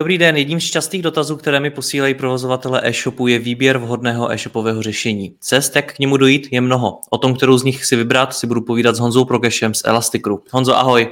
Dobrý 0.00 0.18
den, 0.18 0.36
jedním 0.36 0.60
z 0.60 0.64
častých 0.64 1.02
dotazů, 1.02 1.36
které 1.36 1.60
mi 1.60 1.70
posílají 1.70 2.14
provozovatele 2.14 2.80
e-shopu, 2.84 3.26
je 3.26 3.38
výběr 3.38 3.78
vhodného 3.78 4.32
e-shopového 4.32 4.82
řešení. 4.82 5.34
Cest, 5.40 5.76
jak 5.76 5.94
k 5.94 5.98
němu 5.98 6.16
dojít, 6.16 6.48
je 6.50 6.60
mnoho. 6.60 7.00
O 7.10 7.18
tom, 7.18 7.34
kterou 7.34 7.58
z 7.58 7.64
nich 7.64 7.84
si 7.84 7.96
vybrat, 7.96 8.34
si 8.34 8.46
budu 8.46 8.60
povídat 8.60 8.96
s 8.96 8.98
Honzou 8.98 9.24
Prokešem 9.24 9.74
z 9.74 9.82
Elastic 9.84 10.22
Group. 10.22 10.48
Honzo, 10.50 10.76
ahoj. 10.76 11.08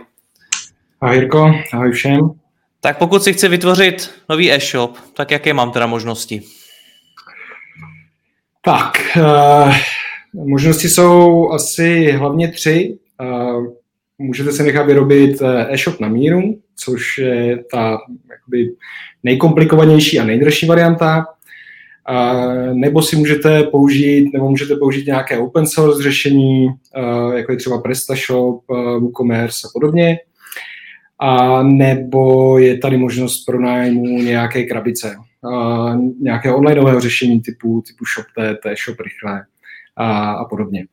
Ahoj 1.01 1.16
Jirko, 1.16 1.52
ahoj 1.73 1.92
všem. 1.92 2.30
Tak 2.80 2.98
pokud 2.98 3.23
si 3.23 3.33
chci 3.33 3.48
vytvořit 3.48 4.11
nový 4.28 4.52
e-shop, 4.52 4.97
tak 5.14 5.30
jaké 5.30 5.55
mám 5.55 5.70
teda 5.70 5.86
možnosti? 5.86 6.42
Tak, 8.64 8.92
uh, 9.17 9.75
možnosti 10.33 10.89
jsou 10.89 11.50
asi 11.50 12.12
hlavně 12.12 12.52
tři. 12.52 12.98
Uh, 13.20 13.67
můžete 14.19 14.52
si 14.52 14.62
nechat 14.62 14.86
vyrobit 14.86 15.42
eh, 15.42 15.66
e-shop 15.74 16.00
na 16.00 16.08
míru, 16.08 16.58
což 16.77 17.19
je 17.19 17.64
ta 17.72 17.98
jakoby, 18.30 18.72
nejkomplikovanější 19.22 20.19
a 20.19 20.24
nejdražší 20.24 20.66
varianta. 20.66 21.27
Nebo 22.72 23.02
si 23.02 23.16
můžete 23.16 23.62
použít, 23.62 24.33
nebo 24.33 24.50
můžete 24.50 24.77
použít 24.77 25.06
nějaké 25.06 25.39
open 25.39 25.66
source 25.66 26.02
řešení, 26.02 26.66
uh, 26.66 27.34
jako 27.34 27.52
je 27.52 27.58
třeba 27.58 27.80
PrestaShop, 27.80 28.64
uh, 28.70 29.00
WooCommerce 29.00 29.69
a 29.69 29.70
podobně 29.72 30.19
a 31.19 31.62
nebo 31.62 32.58
je 32.58 32.78
tady 32.78 32.96
možnost 32.96 33.44
pronájmu 33.44 34.22
nějaké 34.22 34.64
krabice, 34.64 35.16
a 35.55 35.94
nějaké 36.20 36.52
onlineového 36.52 37.00
řešení 37.00 37.41
typu, 37.41 37.83
typu 37.86 38.05
ShopTet, 38.05 38.58
Shop 38.84 39.00
Rychle 39.00 39.44
a, 39.96 40.33
a 40.33 40.44
podobně. 40.44 40.86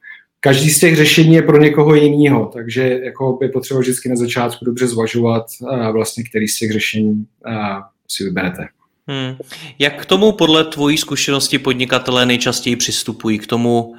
Každý 0.45 0.69
z 0.69 0.79
těch 0.79 0.95
řešení 0.95 1.33
je 1.33 1.41
pro 1.41 1.57
někoho 1.57 1.95
jiného, 1.95 2.51
takže 2.53 2.99
jako 3.03 3.39
je 3.41 3.49
potřeba 3.49 3.79
vždycky 3.79 4.09
na 4.09 4.15
začátku 4.15 4.65
dobře 4.65 4.87
zvažovat, 4.87 5.45
a 5.69 5.91
vlastně, 5.91 6.23
který 6.23 6.47
z 6.47 6.59
těch 6.59 6.71
řešení 6.71 7.25
a, 7.45 7.81
si 8.07 8.23
vyberete. 8.23 8.67
Hmm. 9.07 9.35
Jak 9.79 10.01
k 10.01 10.05
tomu 10.05 10.31
podle 10.31 10.63
tvojí 10.63 10.97
zkušenosti 10.97 11.59
podnikatelé 11.59 12.25
nejčastěji 12.25 12.75
přistupují? 12.75 13.39
K 13.39 13.47
tomu, 13.47 13.95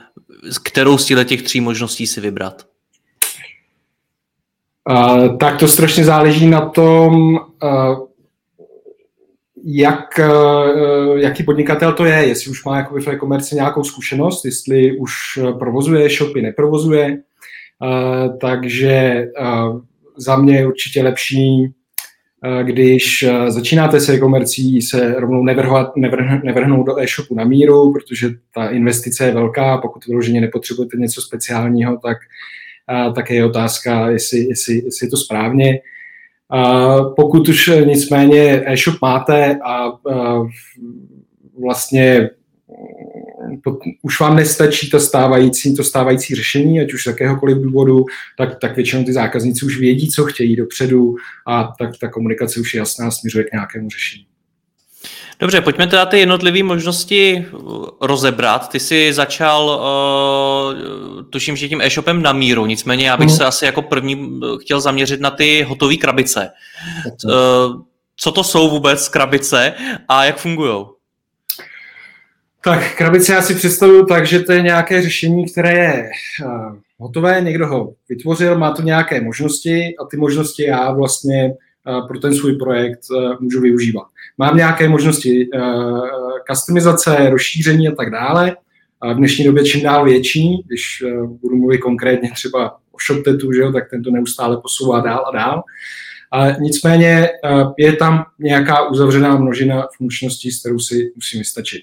kterou 0.64 0.98
z 0.98 1.24
těch 1.24 1.42
tří 1.42 1.60
možností 1.60 2.06
si 2.06 2.20
vybrat? 2.20 2.66
Uh, 4.90 5.36
tak 5.36 5.58
to 5.58 5.68
strašně 5.68 6.04
záleží 6.04 6.46
na 6.46 6.68
tom, 6.68 7.34
uh, 7.34 7.40
jak, 9.68 10.20
uh, 10.20 11.18
jaký 11.18 11.42
podnikatel 11.42 11.92
to 11.92 12.04
je, 12.04 12.26
jestli 12.26 12.50
už 12.50 12.64
má 12.64 12.88
v 13.00 13.08
e-commerce 13.08 13.54
nějakou 13.54 13.84
zkušenost, 13.84 14.44
jestli 14.44 14.98
už 14.98 15.12
provozuje 15.58 16.08
shopy, 16.08 16.42
neprovozuje. 16.42 17.18
Uh, 17.82 18.38
takže 18.38 19.24
za 20.16 20.36
mě 20.36 20.56
je 20.56 20.66
určitě 20.66 21.02
lepší, 21.02 21.72
když 22.62 23.24
začínáte 23.48 24.00
se 24.00 24.14
e-commercí, 24.14 24.82
se 24.82 25.14
rovnou 25.14 25.44
nevrhovat, 25.44 25.96
nevrh, 25.96 26.42
nevrhnout 26.42 26.86
do 26.86 27.00
e-shopu 27.00 27.34
na 27.34 27.44
míru, 27.44 27.92
protože 27.92 28.30
ta 28.54 28.68
investice 28.68 29.26
je 29.26 29.34
velká, 29.34 29.78
pokud 29.78 30.06
vyloženě 30.06 30.40
nepotřebujete 30.40 30.96
něco 30.96 31.22
speciálního, 31.22 31.96
tak 31.96 32.16
tak 33.14 33.30
je 33.30 33.44
otázka, 33.44 34.10
jestli, 34.10 34.38
jestli, 34.38 34.74
jestli 34.84 35.06
je 35.06 35.10
to 35.10 35.16
správně. 35.16 35.80
Pokud 37.16 37.48
už 37.48 37.70
nicméně 37.84 38.62
e-shop 38.66 38.96
máte 39.02 39.58
a 39.64 39.92
vlastně 41.60 42.30
už 44.02 44.20
vám 44.20 44.36
nestačí 44.36 44.90
to 44.90 45.00
stávající, 45.00 45.76
to 45.76 45.84
stávající 45.84 46.34
řešení, 46.34 46.80
ať 46.80 46.94
už 46.94 47.02
z 47.02 47.06
jakéhokoliv 47.06 47.58
důvodu, 47.58 48.04
tak, 48.38 48.58
tak 48.60 48.76
většinou 48.76 49.04
ty 49.04 49.12
zákazníci 49.12 49.66
už 49.66 49.78
vědí, 49.78 50.10
co 50.10 50.24
chtějí 50.24 50.56
dopředu 50.56 51.14
a 51.46 51.74
tak 51.78 51.90
ta 52.00 52.08
komunikace 52.08 52.60
už 52.60 52.74
je 52.74 52.78
jasná, 52.78 53.10
směřuje 53.10 53.44
k 53.44 53.52
nějakému 53.52 53.90
řešení. 53.90 54.26
Dobře, 55.40 55.60
pojďme 55.60 55.86
teda 55.86 56.06
ty 56.06 56.18
jednotlivé 56.18 56.62
možnosti 56.62 57.46
uh, 57.52 57.86
rozebrat. 58.00 58.68
Ty 58.68 58.80
jsi 58.80 59.12
začal, 59.12 59.80
uh, 60.76 61.22
tuším, 61.30 61.56
že 61.56 61.68
tím 61.68 61.80
e-shopem 61.80 62.22
na 62.22 62.32
míru, 62.32 62.66
nicméně 62.66 63.08
já 63.08 63.16
bych 63.16 63.28
mm. 63.28 63.36
se 63.36 63.44
asi 63.44 63.64
jako 63.64 63.82
první 63.82 64.16
uh, 64.16 64.58
chtěl 64.58 64.80
zaměřit 64.80 65.20
na 65.20 65.30
ty 65.30 65.62
hotové 65.62 65.96
krabice. 65.96 66.50
Uh, 67.24 67.32
co 68.16 68.32
to 68.32 68.44
jsou 68.44 68.70
vůbec 68.70 69.08
krabice 69.08 69.72
a 70.08 70.24
jak 70.24 70.38
fungují? 70.38 70.84
Tak 72.64 72.96
krabice 72.96 73.32
já 73.32 73.42
si 73.42 73.54
představuju 73.54 74.06
tak, 74.06 74.26
že 74.26 74.40
to 74.40 74.52
je 74.52 74.62
nějaké 74.62 75.02
řešení, 75.02 75.46
které 75.52 75.72
je 75.72 76.10
uh, 76.44 76.76
hotové, 76.98 77.40
někdo 77.40 77.66
ho 77.66 77.92
vytvořil, 78.08 78.58
má 78.58 78.70
to 78.70 78.82
nějaké 78.82 79.20
možnosti 79.20 79.94
a 80.00 80.04
ty 80.10 80.16
možnosti 80.16 80.64
já 80.64 80.92
vlastně 80.92 81.52
pro 82.08 82.18
ten 82.18 82.34
svůj 82.34 82.56
projekt 82.56 83.00
můžu 83.40 83.60
využívat. 83.60 84.06
Mám 84.38 84.56
nějaké 84.56 84.88
možnosti 84.88 85.48
customizace, 86.50 87.30
rozšíření 87.30 87.88
a 87.88 87.94
tak 87.94 88.10
dále. 88.10 88.56
V 89.12 89.14
dnešní 89.14 89.44
době 89.44 89.64
čím 89.64 89.82
dál 89.82 90.04
větší, 90.04 90.62
když 90.66 91.04
budu 91.26 91.56
mluvit 91.56 91.78
konkrétně 91.78 92.30
třeba 92.30 92.76
o 92.92 92.96
ShopTetu, 93.06 93.52
že 93.52 93.60
jo, 93.60 93.72
tak 93.72 93.90
tento 93.90 94.10
neustále 94.10 94.60
posouvá 94.62 95.00
dál 95.00 95.24
a 95.26 95.36
dál. 95.36 95.62
A 96.32 96.50
nicméně 96.50 97.28
je 97.78 97.92
tam 97.92 98.24
nějaká 98.38 98.88
uzavřená 98.88 99.36
množina 99.36 99.88
funkčností, 99.96 100.50
s 100.50 100.60
kterou 100.60 100.78
si 100.78 101.12
musím 101.14 101.40
vystačit. 101.40 101.82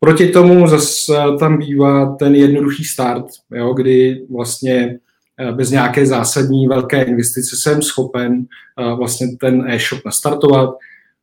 Proti 0.00 0.28
tomu 0.28 0.68
zase 0.68 1.12
tam 1.38 1.58
bývá 1.58 2.16
ten 2.16 2.34
jednoduchý 2.34 2.84
start, 2.84 3.26
jo, 3.50 3.74
kdy 3.74 4.26
vlastně 4.30 4.98
Eh, 5.00 5.09
bez 5.52 5.70
nějaké 5.70 6.06
zásadní 6.06 6.68
velké 6.68 7.02
investice 7.02 7.56
jsem 7.56 7.82
schopen 7.82 8.44
eh, 8.78 8.94
vlastně 8.94 9.26
ten 9.40 9.64
e-shop 9.68 10.00
nastartovat. 10.04 10.70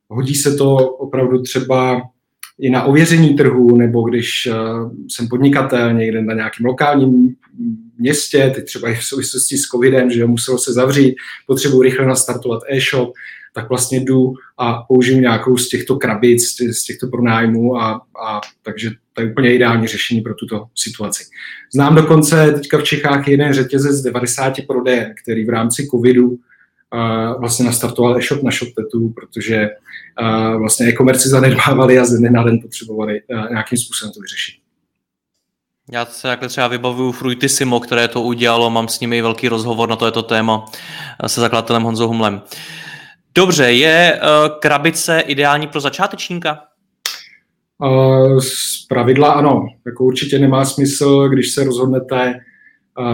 Hodí 0.10 0.36
se 0.36 0.56
to 0.56 0.76
opravdu 0.78 1.42
třeba 1.42 2.02
i 2.60 2.70
na 2.70 2.84
ověření 2.84 3.36
trhu, 3.36 3.78
nebo 3.78 4.10
když 4.10 4.46
eh, 4.46 4.54
jsem 5.08 5.28
podnikatel 5.28 5.94
někde 5.94 6.22
na 6.22 6.34
nějakém 6.34 6.66
lokálním 6.66 7.36
městě, 7.98 8.52
teď 8.56 8.66
třeba 8.66 8.90
i 8.90 8.96
v 8.96 9.04
souvislosti 9.04 9.58
s 9.58 9.62
covidem, 9.62 10.12
že 10.12 10.26
muselo 10.26 10.58
se 10.58 10.74
zavřít, 10.74 11.16
potřebuji 11.48 11.82
rychle 11.82 12.06
nastartovat 12.06 12.62
e-shop, 12.70 13.14
tak 13.58 13.70
vlastně 13.70 14.00
jdu 14.00 14.34
a 14.58 14.74
použiju 14.74 15.20
nějakou 15.20 15.58
z 15.58 15.70
těchto 15.70 15.96
krabic, 15.96 16.44
z 16.72 16.84
těchto 16.84 17.08
pronájmů 17.08 17.78
a, 17.78 18.02
a 18.28 18.42
takže 18.64 18.92
to 19.14 19.22
je 19.22 19.32
úplně 19.32 19.56
ideální 19.56 19.88
řešení 19.88 20.22
pro 20.22 20.34
tuto 20.34 20.66
situaci. 20.76 21.24
Znám 21.74 21.96
dokonce 21.96 22.52
teďka 22.52 22.78
v 22.78 22.84
Čechách 22.84 23.28
jeden 23.28 23.54
řetězec 23.54 23.96
z 23.96 24.04
90 24.04 24.54
prodejen, 24.68 25.14
který 25.24 25.46
v 25.46 25.50
rámci 25.50 25.88
covidu 25.88 26.28
uh, 26.30 26.40
vlastně 27.40 27.66
nastartoval 27.66 28.18
e-shop 28.18 28.44
na 28.44 28.52
ShopTetu, 28.52 29.10
protože 29.10 29.70
uh, 30.22 30.60
vlastně 30.60 30.88
e-komerci 30.88 31.30
zanedbávali 31.30 32.00
a 32.00 32.06
ze 32.06 32.18
dne 32.18 32.30
na 32.30 32.44
den 32.44 32.60
potřebovali 32.62 33.22
uh, 33.22 33.50
nějakým 33.50 33.78
způsobem 33.78 34.14
to 34.14 34.20
vyřešit. 34.20 34.56
Já 35.92 36.06
se 36.06 36.28
takhle 36.28 36.50
třeba 36.50 36.68
vybavuju 36.68 37.12
Fruitissimo, 37.12 37.80
které 37.80 38.08
to 38.08 38.22
udělalo, 38.22 38.70
mám 38.70 38.88
s 38.88 39.00
nimi 39.00 39.22
velký 39.22 39.48
rozhovor 39.48 39.90
na 39.90 39.96
toto 39.96 40.24
téma 40.24 40.66
se 41.28 41.42
zakladatelem 41.42 41.84
Honzou 41.84 42.08
Humlem. 42.08 42.42
Dobře, 43.38 43.72
je 43.72 44.20
uh, 44.22 44.60
krabice 44.60 45.20
ideální 45.20 45.68
pro 45.68 45.82
začátečníka? 45.82 46.60
Z 48.40 48.86
pravidla 48.88 49.32
ano. 49.32 49.66
Jako 49.86 50.04
určitě 50.04 50.40
nemá 50.40 50.66
smysl, 50.66 51.30
když 51.30 51.52
se 51.52 51.64
rozhodnete, 51.64 52.40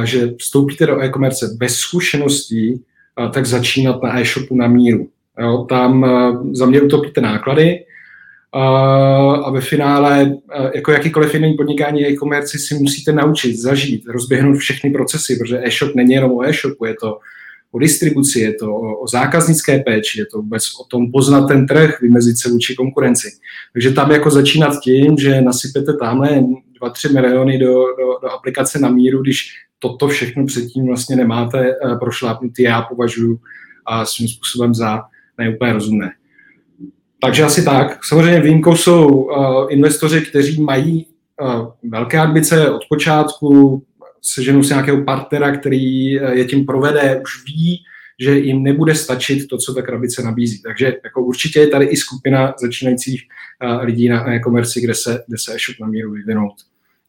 že 0.03 0.29
vstoupíte 0.39 0.85
do 0.85 1.01
e-commerce 1.01 1.47
bez 1.57 1.75
zkušeností, 1.75 2.83
tak 3.33 3.45
začínat 3.45 4.03
na 4.03 4.19
e-shopu 4.19 4.55
na 4.55 4.67
míru. 4.67 5.09
Jo, 5.39 5.65
tam 5.69 6.05
za 6.51 6.65
mě 6.65 6.81
utopíte 6.81 7.21
náklady 7.21 7.85
a 9.43 9.49
ve 9.49 9.61
finále, 9.61 10.31
jako 10.75 10.91
jakýkoliv 10.91 11.33
jiný 11.33 11.53
podnikání 11.53 12.07
e-commerce 12.07 12.59
si 12.59 12.75
musíte 12.75 13.11
naučit, 13.11 13.57
zažít, 13.57 14.03
rozběhnout 14.07 14.57
všechny 14.57 14.91
procesy, 14.91 15.35
protože 15.35 15.59
e-shop 15.63 15.95
není 15.95 16.13
jenom 16.13 16.31
o 16.31 16.43
e-shopu, 16.43 16.85
je 16.85 16.95
to 17.01 17.19
o 17.73 17.79
distribuci, 17.79 18.39
je 18.39 18.53
to 18.53 18.75
o, 18.75 18.99
o 18.99 19.07
zákaznické 19.07 19.79
péči, 19.79 20.19
je 20.19 20.25
to 20.25 20.37
vůbec 20.37 20.63
o 20.81 20.83
tom 20.83 21.11
poznat 21.11 21.47
ten 21.47 21.67
trh, 21.67 22.01
vymezit 22.01 22.39
se 22.39 22.49
vůči 22.49 22.75
konkurenci. 22.75 23.27
Takže 23.73 23.91
tam 23.91 24.11
jako 24.11 24.29
začínat 24.29 24.79
tím, 24.83 25.17
že 25.17 25.41
nasypete 25.41 25.93
tamhle 25.93 26.43
2-3 26.81 27.13
miliony 27.13 27.57
do, 27.57 27.73
do, 27.73 28.19
do 28.21 28.31
aplikace 28.31 28.79
na 28.79 28.89
míru, 28.89 29.21
když 29.21 29.49
toto 29.79 30.07
všechno 30.07 30.45
předtím 30.45 30.87
vlastně 30.87 31.15
nemáte 31.15 31.75
uh, 31.75 31.99
prošlápnutý, 31.99 32.63
já 32.63 32.81
považuji 32.81 33.39
a 33.85 34.05
svým 34.05 34.27
způsobem 34.27 34.73
za 34.73 35.01
neúplně 35.37 35.73
rozumné. 35.73 36.11
Takže 37.21 37.43
asi 37.43 37.65
tak. 37.65 38.05
Samozřejmě 38.05 38.39
výjimkou 38.39 38.75
jsou 38.75 39.07
uh, 39.07 39.67
investoři, 39.69 40.21
kteří 40.21 40.61
mají 40.61 41.05
uh, 41.41 41.67
velké 41.83 42.19
ambice 42.19 42.71
od 42.71 42.81
počátku, 42.89 43.83
seženou 44.23 44.63
si 44.63 44.73
nějakého 44.73 45.03
partnera, 45.03 45.57
který 45.57 46.19
uh, 46.19 46.29
je 46.29 46.45
tím 46.45 46.65
provede, 46.65 47.21
už 47.23 47.45
ví, 47.45 47.83
že 48.19 48.37
jim 48.37 48.63
nebude 48.63 48.95
stačit 48.95 49.47
to, 49.47 49.57
co 49.57 49.73
ta 49.73 49.81
krabice 49.81 50.23
nabízí. 50.23 50.61
Takže 50.61 50.95
jako 51.03 51.23
určitě 51.23 51.59
je 51.59 51.67
tady 51.67 51.85
i 51.85 51.97
skupina 51.97 52.53
začínajících 52.61 53.23
uh, 53.63 53.83
lidí 53.83 54.09
na 54.09 54.33
e-commerce, 54.33 54.81
kde 54.81 54.95
se, 54.95 55.23
kde 55.27 55.37
se 55.37 55.51
e-shop 55.51 55.79
na 55.79 55.87
míru 55.87 56.11
vyvinout 56.11 56.53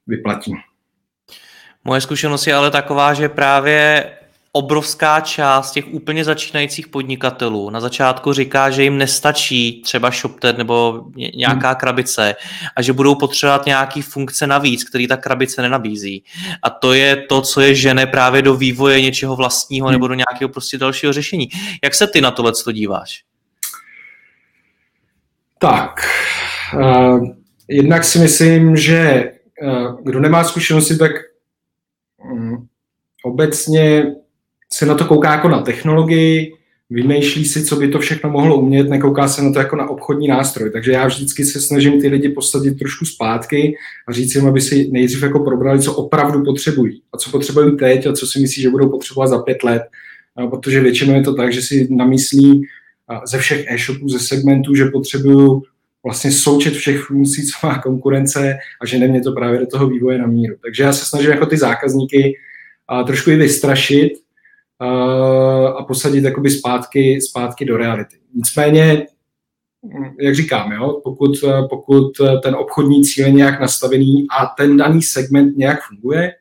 vyplatí. 0.06 0.54
Moje 1.84 2.00
zkušenost 2.00 2.46
je 2.46 2.54
ale 2.54 2.70
taková, 2.70 3.14
že 3.14 3.28
právě 3.28 4.10
obrovská 4.56 5.20
část 5.20 5.72
těch 5.72 5.84
úplně 5.90 6.24
začínajících 6.24 6.88
podnikatelů 6.88 7.70
na 7.70 7.80
začátku 7.80 8.32
říká, 8.32 8.70
že 8.70 8.82
jim 8.82 8.98
nestačí 8.98 9.82
třeba 9.82 10.10
ShopTed 10.10 10.58
nebo 10.58 11.04
nějaká 11.34 11.68
hmm. 11.68 11.76
krabice 11.76 12.36
a 12.76 12.82
že 12.82 12.92
budou 12.92 13.14
potřebovat 13.14 13.66
nějaký 13.66 14.02
funkce 14.02 14.46
navíc, 14.46 14.84
který 14.84 15.08
ta 15.08 15.16
krabice 15.16 15.62
nenabízí. 15.62 16.24
A 16.62 16.70
to 16.70 16.92
je 16.92 17.16
to, 17.16 17.42
co 17.42 17.60
je 17.60 17.74
žene 17.74 18.06
právě 18.06 18.42
do 18.42 18.54
vývoje 18.54 19.00
něčeho 19.00 19.36
vlastního 19.36 19.90
nebo 19.90 20.08
do 20.08 20.14
nějakého 20.14 20.48
prostě 20.48 20.78
dalšího 20.78 21.12
řešení. 21.12 21.48
Jak 21.84 21.94
se 21.94 22.06
ty 22.06 22.20
na 22.20 22.30
tohle 22.30 22.52
díváš? 22.72 23.24
Tak, 25.58 26.00
uh, 26.74 27.28
jednak 27.68 28.04
si 28.04 28.18
myslím, 28.18 28.76
že 28.76 29.30
uh, 29.62 30.00
kdo 30.02 30.20
nemá 30.20 30.44
zkušenosti, 30.44 30.96
tak 30.96 31.12
um, 32.30 32.68
obecně 33.24 34.14
se 34.74 34.86
na 34.86 34.94
to 34.94 35.04
kouká 35.04 35.32
jako 35.32 35.48
na 35.48 35.62
technologii, 35.62 36.54
vymýšlí 36.90 37.44
si, 37.44 37.64
co 37.64 37.76
by 37.76 37.88
to 37.88 37.98
všechno 37.98 38.30
mohlo 38.30 38.58
umět, 38.58 38.88
nekouká 38.88 39.28
se 39.28 39.42
na 39.42 39.52
to 39.52 39.58
jako 39.58 39.76
na 39.76 39.88
obchodní 39.88 40.28
nástroj. 40.28 40.70
Takže 40.70 40.92
já 40.92 41.06
vždycky 41.06 41.44
se 41.44 41.60
snažím 41.60 42.00
ty 42.00 42.08
lidi 42.08 42.28
posadit 42.28 42.78
trošku 42.78 43.04
zpátky 43.04 43.74
a 44.08 44.12
říct 44.12 44.34
jim, 44.34 44.46
aby 44.46 44.60
si 44.60 44.88
nejdřív 44.92 45.22
jako 45.22 45.40
probrali, 45.40 45.80
co 45.80 45.94
opravdu 45.94 46.44
potřebují 46.44 47.02
a 47.12 47.18
co 47.18 47.30
potřebují 47.30 47.76
teď 47.76 48.06
a 48.06 48.12
co 48.12 48.26
si 48.26 48.40
myslí, 48.40 48.62
že 48.62 48.70
budou 48.70 48.88
potřebovat 48.90 49.26
za 49.26 49.38
pět 49.38 49.62
let. 49.62 49.82
A 50.36 50.46
protože 50.46 50.80
většinou 50.80 51.14
je 51.14 51.22
to 51.22 51.34
tak, 51.34 51.52
že 51.52 51.62
si 51.62 51.88
namyslí 51.90 52.62
ze 53.26 53.38
všech 53.38 53.66
e-shopů, 53.68 54.08
ze 54.08 54.18
segmentů, 54.18 54.74
že 54.74 54.84
potřebují 54.84 55.60
vlastně 56.04 56.32
součet 56.32 56.74
všech 56.74 57.00
funkcí, 57.00 57.46
co 57.46 57.66
má 57.66 57.78
konkurence 57.78 58.54
a 58.82 58.86
že 58.86 58.98
nemě 58.98 59.20
to 59.20 59.32
právě 59.32 59.60
do 59.60 59.66
toho 59.66 59.88
vývoje 59.88 60.18
na 60.18 60.26
míru. 60.26 60.54
Takže 60.64 60.82
já 60.82 60.92
se 60.92 61.04
snažím 61.04 61.30
jako 61.30 61.46
ty 61.46 61.56
zákazníky 61.56 62.36
trošku 63.06 63.30
i 63.30 63.36
vystrašit, 63.36 64.12
a 65.78 65.84
posadit 65.84 66.24
jakoby 66.24 66.50
zpátky, 66.50 67.20
zpátky 67.20 67.64
do 67.64 67.76
reality. 67.76 68.16
Nicméně, 68.34 69.06
jak 70.20 70.34
říkám, 70.34 70.72
jo, 70.72 71.00
pokud, 71.04 71.30
pokud 71.70 72.12
ten 72.42 72.54
obchodní 72.54 73.04
cíl 73.04 73.26
je 73.26 73.32
nějak 73.32 73.60
nastavený 73.60 74.26
a 74.40 74.46
ten 74.46 74.76
daný 74.76 75.02
segment 75.02 75.56
nějak 75.56 75.78
funguje, 75.88 76.32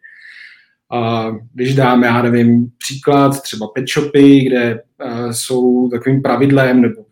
a 0.91 1.31
když 1.53 1.75
dáme, 1.75 2.07
já 2.07 2.21
nevím, 2.21 2.71
příklad, 2.77 3.41
třeba 3.41 3.68
pet 3.68 3.85
shopy, 3.89 4.39
kde 4.39 4.81
jsou 5.31 5.89
takovým 5.89 6.21
pravidlem 6.21 6.81
nebo 6.81 7.06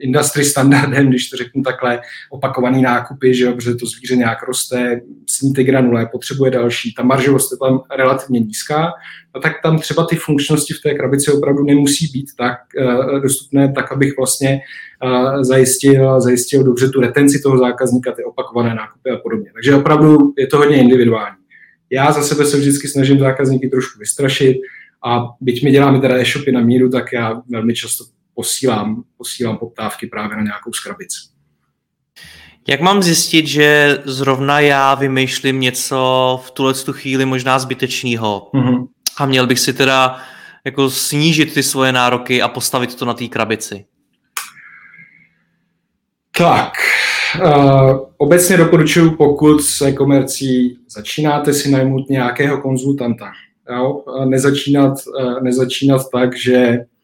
industry 0.00 0.44
standardem, 0.44 1.08
když 1.08 1.30
to 1.30 1.36
řeknu 1.36 1.62
takhle, 1.62 2.00
opakovaný 2.30 2.82
nákupy, 2.82 3.34
že 3.34 3.44
jo, 3.44 3.52
protože 3.52 3.74
to 3.74 3.86
zvíře 3.86 4.16
nějak 4.16 4.42
roste, 4.48 5.00
sní 5.26 5.52
ty 5.52 5.64
granule, 5.64 6.06
potřebuje 6.06 6.50
další, 6.50 6.94
ta 6.94 7.02
maržovost 7.02 7.52
je 7.52 7.58
tam 7.58 7.80
relativně 7.96 8.40
nízká, 8.40 8.92
a 9.34 9.40
tak 9.40 9.52
tam 9.62 9.78
třeba 9.78 10.06
ty 10.06 10.16
funkčnosti 10.16 10.74
v 10.74 10.82
té 10.82 10.94
krabici 10.94 11.32
opravdu 11.32 11.64
nemusí 11.64 12.06
být 12.06 12.26
tak 12.38 12.58
uh, 12.80 13.20
dostupné, 13.20 13.72
tak 13.72 13.92
abych 13.92 14.16
vlastně 14.16 14.60
uh, 15.04 15.42
zajistil, 15.42 16.20
zajistil 16.20 16.64
dobře 16.64 16.88
tu 16.88 17.00
retenci 17.00 17.40
toho 17.42 17.58
zákazníka, 17.58 18.12
ty 18.12 18.24
opakované 18.24 18.74
nákupy 18.74 19.10
a 19.10 19.16
podobně. 19.16 19.50
Takže 19.54 19.74
opravdu 19.74 20.34
je 20.38 20.46
to 20.46 20.56
hodně 20.56 20.76
individuální. 20.80 21.36
Já 21.90 22.12
za 22.12 22.22
sebe 22.22 22.44
se 22.44 22.56
vždycky 22.56 22.88
snažím 22.88 23.18
zákazníky 23.18 23.68
trošku 23.68 23.98
vystrašit 23.98 24.56
a 25.04 25.24
byť 25.40 25.64
mi 25.64 25.70
děláme 25.70 26.00
teda 26.00 26.16
e-shopy 26.16 26.52
na 26.52 26.60
míru, 26.60 26.90
tak 26.90 27.12
já 27.12 27.42
velmi 27.48 27.74
často 27.74 28.04
posílám, 28.38 29.02
posílám 29.16 29.58
poptávky 29.58 30.06
právě 30.06 30.36
na 30.36 30.42
nějakou 30.42 30.72
skrabici. 30.72 31.18
Jak 32.68 32.80
mám 32.80 33.02
zjistit, 33.02 33.46
že 33.46 33.98
zrovna 34.04 34.60
já 34.60 34.94
vymýšlím 34.94 35.60
něco 35.60 36.40
v 36.44 36.50
tuhle 36.50 36.74
tu 36.74 36.92
chvíli 36.92 37.24
možná 37.24 37.58
zbytečného 37.58 38.50
mm-hmm. 38.54 38.86
a 39.16 39.26
měl 39.26 39.46
bych 39.46 39.58
si 39.58 39.72
teda 39.72 40.20
jako 40.64 40.90
snížit 40.90 41.54
ty 41.54 41.62
svoje 41.62 41.92
nároky 41.92 42.42
a 42.42 42.48
postavit 42.48 42.94
to 42.94 43.04
na 43.04 43.14
té 43.14 43.28
krabici? 43.28 43.84
Tak, 46.38 46.72
uh, 47.44 47.98
obecně 48.16 48.56
doporučuji, 48.56 49.10
pokud 49.10 49.62
se 49.62 49.92
komercí 49.92 50.78
začínáte 50.88 51.54
si 51.54 51.70
najmout 51.70 52.10
nějakého 52.10 52.60
konzultanta. 52.60 53.32
Jo? 53.76 54.04
Nezačínat, 54.24 54.94
uh, 55.06 55.42
nezačínat 55.42 56.02
tak, 56.12 56.36
že 56.36 56.78
Eh, 56.78 56.97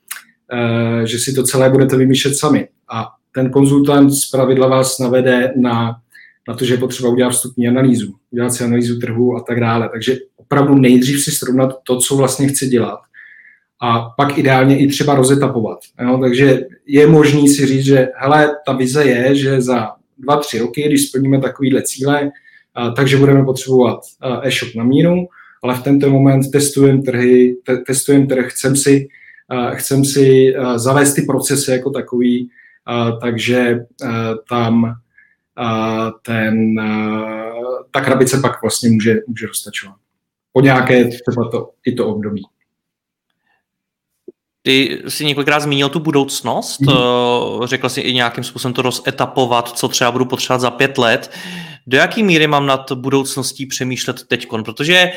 že 1.05 1.19
si 1.19 1.33
to 1.33 1.43
celé 1.43 1.71
budete 1.71 1.97
vymýšlet 1.97 2.35
sami. 2.35 2.69
A 2.93 3.09
ten 3.33 3.51
konzultant 3.51 4.11
z 4.11 4.31
pravidla 4.31 4.67
vás 4.67 4.99
navede 4.99 5.53
na, 5.57 5.97
na 6.49 6.55
to, 6.55 6.65
že 6.65 6.75
je 6.75 6.79
potřeba 6.79 7.09
udělat 7.09 7.31
vstupní 7.31 7.69
analýzu, 7.69 8.15
udělat 8.31 8.51
si 8.51 8.65
analýzu 8.65 8.99
trhu 8.99 9.37
a 9.37 9.41
tak 9.41 9.61
dále. 9.61 9.89
Takže 9.93 10.17
opravdu 10.37 10.75
nejdřív 10.75 11.21
si 11.21 11.31
srovnat 11.31 11.77
to, 11.83 11.99
co 11.99 12.17
vlastně 12.17 12.49
chci 12.49 12.69
dělat 12.69 12.99
a 13.83 14.01
pak 14.17 14.39
ideálně 14.39 14.79
i 14.79 14.87
třeba 14.87 15.15
rozetapovat. 15.15 15.79
Jo? 16.03 16.19
Takže 16.19 16.61
je 16.87 17.07
možný 17.07 17.49
si 17.49 17.67
říct, 17.67 17.85
že 17.85 18.09
hele, 18.17 18.57
ta 18.67 18.73
vize 18.73 19.05
je, 19.05 19.35
že 19.35 19.61
za 19.61 19.91
dva, 20.19 20.37
tři 20.37 20.59
roky, 20.59 20.83
když 20.83 21.09
splníme 21.09 21.41
takovýhle 21.41 21.83
cíle, 21.83 22.31
takže 22.97 23.17
budeme 23.17 23.45
potřebovat 23.45 24.01
e-shop 24.43 24.75
na 24.75 24.85
míru, 24.85 25.27
ale 25.63 25.75
v 25.75 25.83
tento 25.83 26.11
moment 26.11 26.51
testujeme 26.51 27.03
trhy, 27.03 27.57
te, 27.67 27.77
testujeme 27.77 28.27
trh, 28.27 28.47
chcem 28.49 28.77
si 28.77 29.09
chcem 29.75 30.05
si 30.05 30.55
zavést 30.77 31.15
ty 31.15 31.23
procesy 31.23 31.71
jako 31.71 31.91
takový, 31.91 32.51
takže 33.21 33.79
tam 34.49 34.95
ten, 36.23 36.77
ta 37.91 38.01
krabice 38.01 38.41
pak 38.41 38.63
vlastně 38.63 38.91
může, 38.91 39.15
může 39.27 39.47
roztačovat. 39.47 39.97
Po 40.53 40.61
nějaké 40.61 41.05
třeba 41.05 41.49
to, 41.51 41.71
i 41.87 41.93
to 41.93 42.07
období. 42.07 42.43
Ty 44.63 45.03
jsi 45.09 45.25
několikrát 45.25 45.61
zmínil 45.61 45.89
tu 45.89 46.01
budoucnost, 46.01 46.81
mm. 46.81 46.93
řekl 47.65 47.89
jsi 47.89 48.01
i 48.01 48.15
nějakým 48.15 48.45
způsobem 48.45 48.75
to 48.75 48.83
rozetapovat, 48.83 49.69
co 49.69 49.89
třeba 49.89 50.13
budu 50.13 50.25
potřebovat 50.25 50.59
za 50.61 50.71
pět 50.71 50.99
let. 50.99 51.31
Do 51.87 51.97
jaký 51.97 52.23
míry 52.23 52.47
mám 52.47 52.67
nad 52.67 52.93
budoucností 52.93 53.67
přemýšlet 53.67 54.25
teď? 54.29 54.49
Protože 54.65 55.13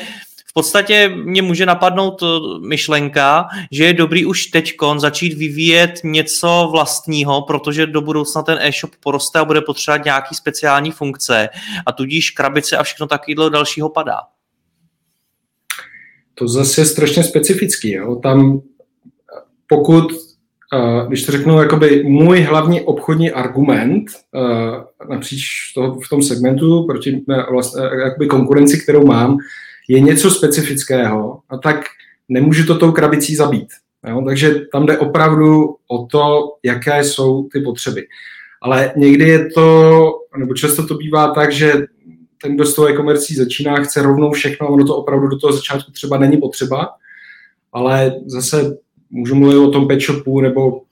v 0.50 0.52
podstatě 0.52 1.08
mě 1.08 1.42
může 1.42 1.66
napadnout 1.66 2.22
eh, 2.22 2.26
myšlenka, 2.66 3.48
že 3.72 3.84
je 3.84 3.92
dobrý 3.92 4.26
už 4.26 4.46
teď 4.46 4.74
začít 4.96 5.34
vyvíjet 5.34 6.00
něco 6.04 6.68
vlastního, 6.72 7.42
protože 7.42 7.86
do 7.86 8.00
budoucna 8.00 8.42
ten 8.42 8.58
e-shop 8.60 8.90
poroste 9.00 9.38
a 9.38 9.44
bude 9.44 9.60
potřebovat 9.60 10.04
nějaký 10.04 10.34
speciální 10.34 10.90
funkce 10.90 11.48
a 11.86 11.92
tudíž 11.92 12.30
krabice 12.30 12.76
a 12.76 12.82
všechno 12.82 13.06
takového 13.06 13.48
dalšího 13.48 13.88
padá. 13.88 14.18
To 16.34 16.48
zase 16.48 16.80
je 16.80 16.84
strašně 16.84 17.24
specifický. 17.24 17.92
Jo? 17.92 18.16
Tam 18.16 18.60
pokud, 19.68 20.12
eh, 20.74 21.06
když 21.08 21.24
to 21.24 21.32
řeknu, 21.32 21.58
jakoby 21.58 22.04
můj 22.04 22.40
hlavní 22.40 22.80
obchodní 22.80 23.30
argument 23.30 24.04
eh, 24.34 25.08
napříč 25.08 25.42
toho, 25.74 26.00
v 26.00 26.08
tom 26.08 26.22
segmentu 26.22 26.86
proti 26.86 27.24
vlastně, 27.50 27.82
jakoby 27.82 28.26
konkurenci, 28.26 28.80
kterou 28.82 29.06
mám, 29.06 29.38
je 29.88 30.00
něco 30.00 30.30
specifického, 30.30 31.40
a 31.48 31.56
tak 31.56 31.80
nemůžu 32.28 32.66
to 32.66 32.78
tou 32.78 32.92
krabicí 32.92 33.36
zabít. 33.36 33.68
Jo? 34.08 34.22
Takže 34.26 34.54
tam 34.72 34.86
jde 34.86 34.98
opravdu 34.98 35.76
o 35.88 36.06
to, 36.06 36.56
jaké 36.62 37.04
jsou 37.04 37.48
ty 37.52 37.60
potřeby. 37.60 38.06
Ale 38.62 38.92
někdy 38.96 39.28
je 39.28 39.50
to, 39.50 40.10
nebo 40.36 40.54
často 40.54 40.86
to 40.86 40.94
bývá 40.94 41.30
tak, 41.30 41.52
že 41.52 41.72
ten, 42.42 42.54
kdo 42.54 42.66
s 42.66 42.74
tou 42.74 42.86
e-komercí 42.86 43.34
začíná, 43.34 43.76
chce 43.76 44.02
rovnou 44.02 44.32
všechno, 44.32 44.68
ono 44.68 44.84
to 44.84 44.96
opravdu 44.96 45.28
do 45.28 45.38
toho 45.38 45.52
začátku 45.52 45.92
třeba 45.92 46.18
není 46.18 46.36
potřeba, 46.36 46.88
ale 47.72 48.14
zase 48.26 48.76
můžu 49.10 49.34
mluvit 49.34 49.56
o 49.56 49.70
tom 49.70 49.88
pet 49.88 50.00
shopu, 50.00 50.40
nebo 50.40 50.82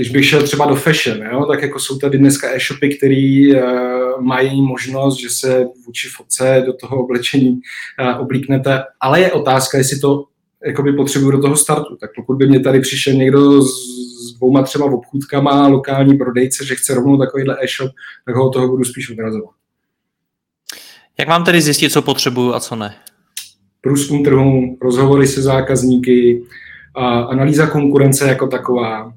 když 0.00 0.10
bych 0.10 0.28
šel 0.28 0.42
třeba 0.42 0.66
do 0.66 0.74
fashion, 0.74 1.22
jo, 1.32 1.46
tak 1.46 1.62
jako 1.62 1.78
jsou 1.78 1.98
tady 1.98 2.18
dneska 2.18 2.54
e-shopy, 2.54 2.96
které 2.96 3.50
uh, 3.54 4.24
mají 4.24 4.62
možnost, 4.62 5.20
že 5.20 5.30
se 5.30 5.66
vůči 5.86 6.08
fotce 6.08 6.62
do 6.66 6.72
toho 6.72 7.04
oblečení 7.04 7.50
uh, 7.50 8.20
oblíknete, 8.20 8.82
ale 9.00 9.20
je 9.20 9.32
otázka, 9.32 9.78
jestli 9.78 9.98
to 9.98 10.24
jakoby 10.66 10.92
potřebuju 10.92 11.30
do 11.30 11.40
toho 11.40 11.56
startu. 11.56 11.96
Tak 12.00 12.10
pokud 12.16 12.36
by 12.36 12.46
mě 12.46 12.60
tady 12.60 12.80
přišel 12.80 13.14
někdo 13.14 13.62
s, 13.62 13.68
s 14.28 14.32
dvouma 14.36 14.62
třeba 14.62 14.86
obchůdkama, 14.86 15.68
lokální 15.68 16.18
prodejce, 16.18 16.64
že 16.64 16.74
chce 16.74 16.94
rovnou 16.94 17.18
takovýhle 17.18 17.56
e-shop, 17.60 17.90
tak 18.26 18.34
ho 18.34 18.50
toho 18.50 18.68
budu 18.68 18.84
spíš 18.84 19.10
odrazovat. 19.10 19.54
Jak 21.18 21.28
mám 21.28 21.44
tedy 21.44 21.62
zjistit, 21.62 21.92
co 21.92 22.02
potřebuju 22.02 22.54
a 22.54 22.60
co 22.60 22.76
ne? 22.76 22.94
Průzkum 23.80 24.24
trhu, 24.24 24.78
rozhovory 24.82 25.26
se 25.26 25.42
zákazníky, 25.42 26.42
a 26.94 27.20
analýza 27.20 27.66
konkurence 27.66 28.28
jako 28.28 28.46
taková 28.46 29.12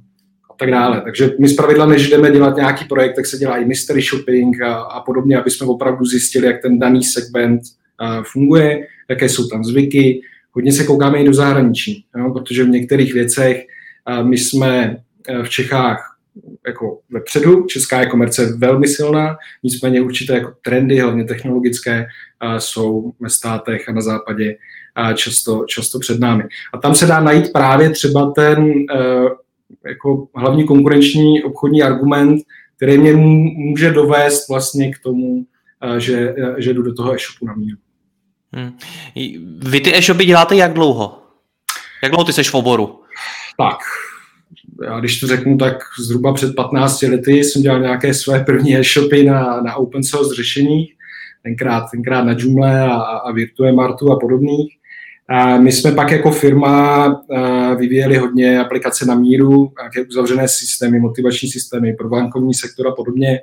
a 0.53 0.55
tak 0.57 0.71
dále. 0.71 1.01
Takže 1.01 1.29
my 1.39 1.49
zpravidla, 1.49 1.85
než 1.85 2.09
jdeme 2.09 2.31
dělat 2.31 2.55
nějaký 2.55 2.85
projekt, 2.85 3.15
tak 3.15 3.25
se 3.25 3.37
dělá 3.37 3.57
i 3.57 3.65
mystery 3.65 4.01
shopping 4.01 4.61
a, 4.61 4.75
a 4.75 5.01
podobně, 5.01 5.37
aby 5.37 5.51
jsme 5.51 5.67
opravdu 5.67 6.05
zjistili, 6.05 6.47
jak 6.47 6.61
ten 6.61 6.79
daný 6.79 7.03
segment 7.03 7.61
funguje, 8.31 8.87
jaké 9.09 9.29
jsou 9.29 9.47
tam 9.47 9.63
zvyky. 9.63 10.21
Hodně 10.51 10.71
se 10.71 10.83
koukáme 10.83 11.19
i 11.19 11.25
do 11.25 11.33
zahraničí, 11.33 12.05
jo, 12.17 12.33
protože 12.33 12.63
v 12.63 12.69
některých 12.69 13.13
věcech 13.13 13.65
my 14.23 14.37
jsme 14.37 14.97
v 15.43 15.49
Čechách 15.49 16.17
jako 16.67 16.99
vepředu. 17.09 17.65
Česká 17.65 18.01
e-commerce 18.01 18.41
je 18.41 18.53
velmi 18.57 18.87
silná, 18.87 19.37
nicméně 19.63 20.01
určité 20.01 20.33
jako 20.33 20.53
trendy, 20.61 20.99
hlavně 20.99 21.23
technologické, 21.23 22.05
jsou 22.57 23.11
ve 23.19 23.29
státech 23.29 23.89
a 23.89 23.91
na 23.91 24.01
západě 24.01 24.55
často, 25.15 25.65
často 25.67 25.99
před 25.99 26.19
námi. 26.19 26.43
A 26.73 26.77
tam 26.77 26.95
se 26.95 27.05
dá 27.05 27.19
najít 27.19 27.53
právě 27.53 27.89
třeba 27.89 28.31
ten 28.31 28.67
e, 28.67 28.83
jako 29.87 30.27
hlavní 30.35 30.65
konkurenční 30.65 31.43
obchodní 31.43 31.83
argument, 31.83 32.41
který 32.77 32.97
mě 32.97 33.13
může 33.13 33.91
dovést 33.91 34.49
vlastně 34.49 34.93
k 34.93 34.99
tomu, 34.99 35.45
že, 35.97 36.35
že 36.57 36.73
jdu 36.73 36.81
do 36.81 36.93
toho 36.93 37.13
e-shopu 37.13 37.45
na 37.45 37.53
míru. 37.53 37.77
Hmm. 38.53 38.77
Vy 39.59 39.79
ty 39.81 39.95
e-shopy 39.95 40.25
děláte 40.25 40.55
jak 40.55 40.73
dlouho? 40.73 41.23
Jak 42.03 42.11
dlouho 42.11 42.25
ty 42.25 42.33
seš 42.33 42.49
v 42.49 42.55
oboru? 42.55 42.99
Tak, 43.57 43.77
já 44.85 44.99
když 44.99 45.19
to 45.19 45.27
řeknu, 45.27 45.57
tak 45.57 45.77
zhruba 45.99 46.33
před 46.33 46.55
15 46.55 47.01
lety 47.01 47.43
jsem 47.43 47.61
dělal 47.61 47.79
nějaké 47.79 48.13
své 48.13 48.39
první 48.43 48.77
e-shopy 48.77 49.23
na, 49.23 49.61
na 49.61 49.75
open 49.75 50.03
source 50.03 50.35
řešeních, 50.35 50.93
tenkrát, 51.43 51.83
tenkrát 51.91 52.23
na 52.23 52.35
Joomla 52.37 52.93
a, 52.93 53.01
a 53.01 53.31
Virtue 53.31 53.71
Martu 53.71 54.11
a 54.11 54.19
podobných. 54.19 54.77
A 55.29 55.57
my 55.57 55.71
jsme 55.71 55.91
pak 55.91 56.11
jako 56.11 56.31
firma 56.31 57.07
vyvíjeli 57.79 58.17
hodně 58.17 58.59
aplikace 58.59 59.05
na 59.05 59.15
míru, 59.15 59.71
nějaké 59.79 60.09
uzavřené 60.09 60.47
systémy, 60.47 60.99
motivační 60.99 61.49
systémy 61.49 61.93
pro 61.93 62.09
bankovní 62.09 62.53
sektor 62.53 62.87
a 62.87 62.91
podobně. 62.91 63.39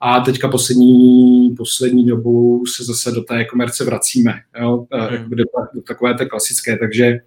A 0.00 0.20
teďka 0.20 0.48
poslední, 0.48 1.54
poslední 1.56 2.06
dobou 2.06 2.66
se 2.66 2.84
zase 2.84 3.12
do 3.12 3.22
té 3.22 3.44
komerce 3.44 3.84
vracíme, 3.84 4.32
jo? 4.60 4.86
Hmm. 4.92 5.30
Do, 5.30 5.44
do 5.74 5.82
takové 5.82 6.14
té 6.14 6.26
klasické. 6.26 6.76
Takže, 6.76 7.20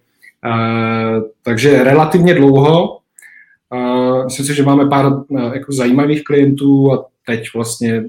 takže 1.44 1.84
relativně 1.84 2.34
dlouho, 2.34 3.00
myslím 4.26 4.46
si, 4.46 4.56
že 4.56 4.64
máme 4.64 4.86
pár 4.86 5.06
jako 5.54 5.72
zajímavých 5.72 6.24
klientů 6.24 6.94
a 6.94 7.06
teď 7.26 7.48
vlastně 7.56 8.04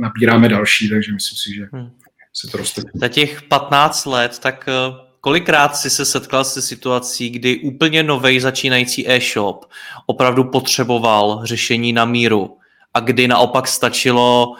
nabíráme 0.00 0.48
další, 0.48 0.90
takže 0.90 1.12
myslím 1.12 1.36
si, 1.36 1.54
že 1.54 1.68
hmm. 1.72 1.90
Se 2.32 2.48
to 2.50 2.58
roste. 2.58 2.82
Za 2.94 3.08
těch 3.08 3.42
15 3.42 4.06
let, 4.06 4.38
tak 4.38 4.68
e, 4.68 4.72
kolikrát 5.20 5.76
jsi 5.76 5.90
se 5.90 6.04
setkal 6.04 6.44
se 6.44 6.62
situací, 6.62 7.30
kdy 7.30 7.58
úplně 7.58 8.02
nový 8.02 8.40
začínající 8.40 9.10
e-shop 9.10 9.64
opravdu 10.06 10.44
potřeboval 10.44 11.40
řešení 11.44 11.92
na 11.92 12.04
míru 12.04 12.56
a 12.94 13.00
kdy 13.00 13.28
naopak 13.28 13.68
stačilo 13.68 14.54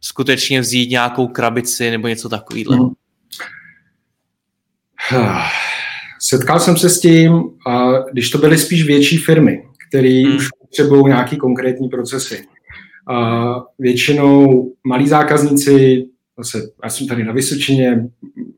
skutečně 0.00 0.60
vzít 0.60 0.90
nějakou 0.90 1.28
krabici 1.28 1.90
nebo 1.90 2.08
něco 2.08 2.28
takového? 2.28 2.90
Hmm. 5.08 5.40
Setkal 6.20 6.60
jsem 6.60 6.76
se 6.76 6.90
s 6.90 7.00
tím, 7.00 7.42
když 8.12 8.30
to 8.30 8.38
byly 8.38 8.58
spíš 8.58 8.86
větší 8.86 9.18
firmy, 9.18 9.62
které 9.88 10.22
hmm. 10.26 10.36
už 10.36 10.48
potřebují 10.60 11.04
nějaký 11.06 11.36
konkrétní 11.36 11.88
procesy. 11.88 12.46
A 13.08 13.44
většinou 13.78 14.64
malí 14.84 15.08
zákazníci, 15.08 16.04
zase 16.38 16.70
já 16.84 16.90
jsem 16.90 17.06
tady 17.06 17.24
na 17.24 17.32
Vysočině, 17.32 18.04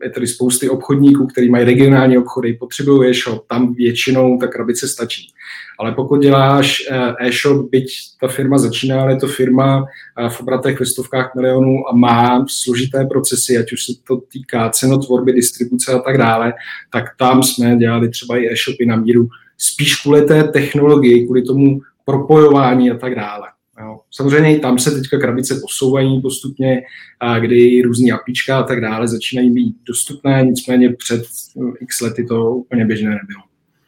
je 0.03 0.11
tady 0.11 0.27
spousty 0.27 0.69
obchodníků, 0.69 1.27
kteří 1.27 1.51
mají 1.51 1.65
regionální 1.65 2.19
obchody, 2.19 2.53
potřebují 2.53 3.11
e-shop, 3.11 3.47
tam 3.49 3.75
většinou 3.75 4.39
ta 4.39 4.47
krabice 4.47 4.89
stačí. 4.89 5.33
Ale 5.79 5.93
pokud 5.93 6.23
děláš 6.23 6.83
eh, 6.91 7.15
e-shop, 7.21 7.71
byť 7.71 7.91
ta 8.21 8.29
firma 8.29 8.59
začíná, 8.59 9.03
ale 9.03 9.13
je 9.13 9.17
to 9.17 9.27
firma 9.27 9.85
eh, 10.19 10.29
v 10.29 10.41
obratech 10.41 10.81
ve 10.81 10.87
stovkách 10.87 11.35
milionů 11.35 11.89
a 11.89 11.97
má 11.97 12.45
složité 12.49 13.05
procesy, 13.05 13.59
ať 13.59 13.73
už 13.73 13.85
se 13.85 13.93
to 14.09 14.17
týká 14.17 14.71
cenotvorby, 14.71 15.33
distribuce 15.33 15.93
a 15.93 15.99
tak 15.99 16.19
dále, 16.19 16.53
tak 16.93 17.05
tam 17.19 17.43
jsme 17.43 17.77
dělali 17.77 18.09
třeba 18.09 18.37
i 18.37 18.53
e-shopy 18.53 18.87
na 18.87 18.97
míru 18.97 19.29
spíš 19.59 19.97
kvůli 19.97 20.23
té 20.23 20.45
technologii, 20.45 21.25
kvůli 21.25 21.43
tomu 21.43 21.81
propojování 22.05 22.91
a 22.91 22.97
tak 22.97 23.15
dále. 23.15 23.49
Jo. 23.81 24.01
Samozřejmě 24.11 24.57
i 24.57 24.61
tam 24.61 24.79
se 24.79 24.91
teďka 24.91 25.19
krabice 25.19 25.61
posouvají 25.61 26.23
postupně, 26.23 26.83
a 27.21 27.39
kdy 27.39 27.83
různý 27.83 28.13
apíčka 28.13 28.59
a 28.59 28.63
tak 28.63 28.81
dále 28.81 29.09
začínají 29.09 29.51
být 29.51 29.77
dostupné, 29.87 30.43
nicméně 30.45 30.93
před 30.93 31.23
x 31.81 32.01
lety 32.01 32.25
to 32.25 32.51
úplně 32.51 32.85
běžné 32.85 33.11
nebylo. 33.11 33.43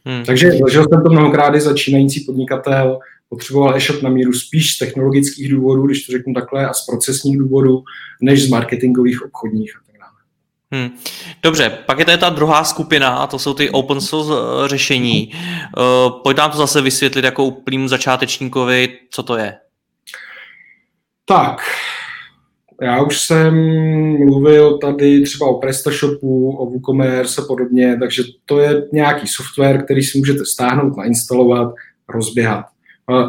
Hmm. 0.04 0.24
Takže 0.24 0.50
zažil 0.50 0.84
jsem 0.88 1.02
to 1.02 1.10
mnohokrát 1.10 1.54
i 1.54 1.60
začínající 1.60 2.20
podnikatel, 2.20 2.98
potřeboval 3.28 3.76
e-shop 3.76 4.02
na 4.02 4.10
míru 4.10 4.32
spíš 4.32 4.74
z 4.74 4.78
technologických 4.78 5.50
důvodů, 5.50 5.86
když 5.86 6.06
to 6.06 6.12
řeknu 6.12 6.34
takhle, 6.34 6.68
a 6.68 6.72
z 6.72 6.86
procesních 6.86 7.38
důvodů, 7.38 7.82
než 8.22 8.42
z 8.42 8.48
marketingových, 8.48 9.24
obchodních 9.24 9.76
a 9.76 9.80
tak 9.86 10.00
dále. 10.00 10.12
Hmm. 10.70 10.98
Dobře, 11.42 11.78
pak 11.86 11.98
je 11.98 12.04
to 12.04 12.16
ta 12.16 12.30
druhá 12.30 12.64
skupina 12.64 13.08
a 13.08 13.26
to 13.26 13.38
jsou 13.38 13.54
ty 13.54 13.70
open 13.70 14.00
source 14.00 14.32
eh, 14.32 14.68
řešení. 14.68 15.32
Uh, 15.32 16.22
pojď 16.22 16.36
nám 16.36 16.50
to 16.50 16.58
zase 16.58 16.82
vysvětlit 16.82 17.24
jako 17.24 17.44
úplným 17.44 17.88
začátečníkovi, 17.88 18.88
co 19.10 19.22
to 19.22 19.36
je. 19.36 19.54
Tak, 21.30 21.60
já 22.82 23.02
už 23.02 23.20
jsem 23.20 23.54
mluvil 24.18 24.78
tady 24.78 25.22
třeba 25.22 25.46
o 25.46 25.58
PrestaShopu, 25.58 26.56
o 26.56 26.70
WooCommerce 26.70 27.42
a 27.42 27.44
podobně, 27.44 27.96
takže 28.00 28.22
to 28.44 28.58
je 28.58 28.88
nějaký 28.92 29.26
software, 29.26 29.84
který 29.84 30.02
si 30.02 30.18
můžete 30.18 30.46
stáhnout, 30.46 30.96
nainstalovat, 30.96 31.74
rozběhat. 32.08 32.66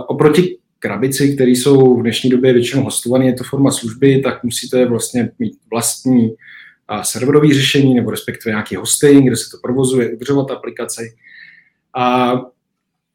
Oproti 0.07 0.57
krabici, 0.79 1.35
které 1.35 1.51
jsou 1.51 1.97
v 1.97 2.01
dnešní 2.01 2.29
době 2.29 2.53
většinou 2.53 2.83
hostované, 2.83 3.25
je 3.25 3.33
to 3.33 3.43
forma 3.43 3.71
služby, 3.71 4.21
tak 4.21 4.43
musíte 4.43 4.85
vlastně 4.85 5.31
mít 5.39 5.53
vlastní 5.71 6.35
serverový 7.01 7.53
řešení 7.53 7.95
nebo 7.95 8.11
respektive 8.11 8.53
nějaký 8.53 8.75
hosting, 8.75 9.27
kde 9.27 9.35
se 9.35 9.49
to 9.51 9.57
provozuje, 9.63 10.09
udržovat 10.09 10.51
aplikaci. 10.51 11.13
A 11.97 12.33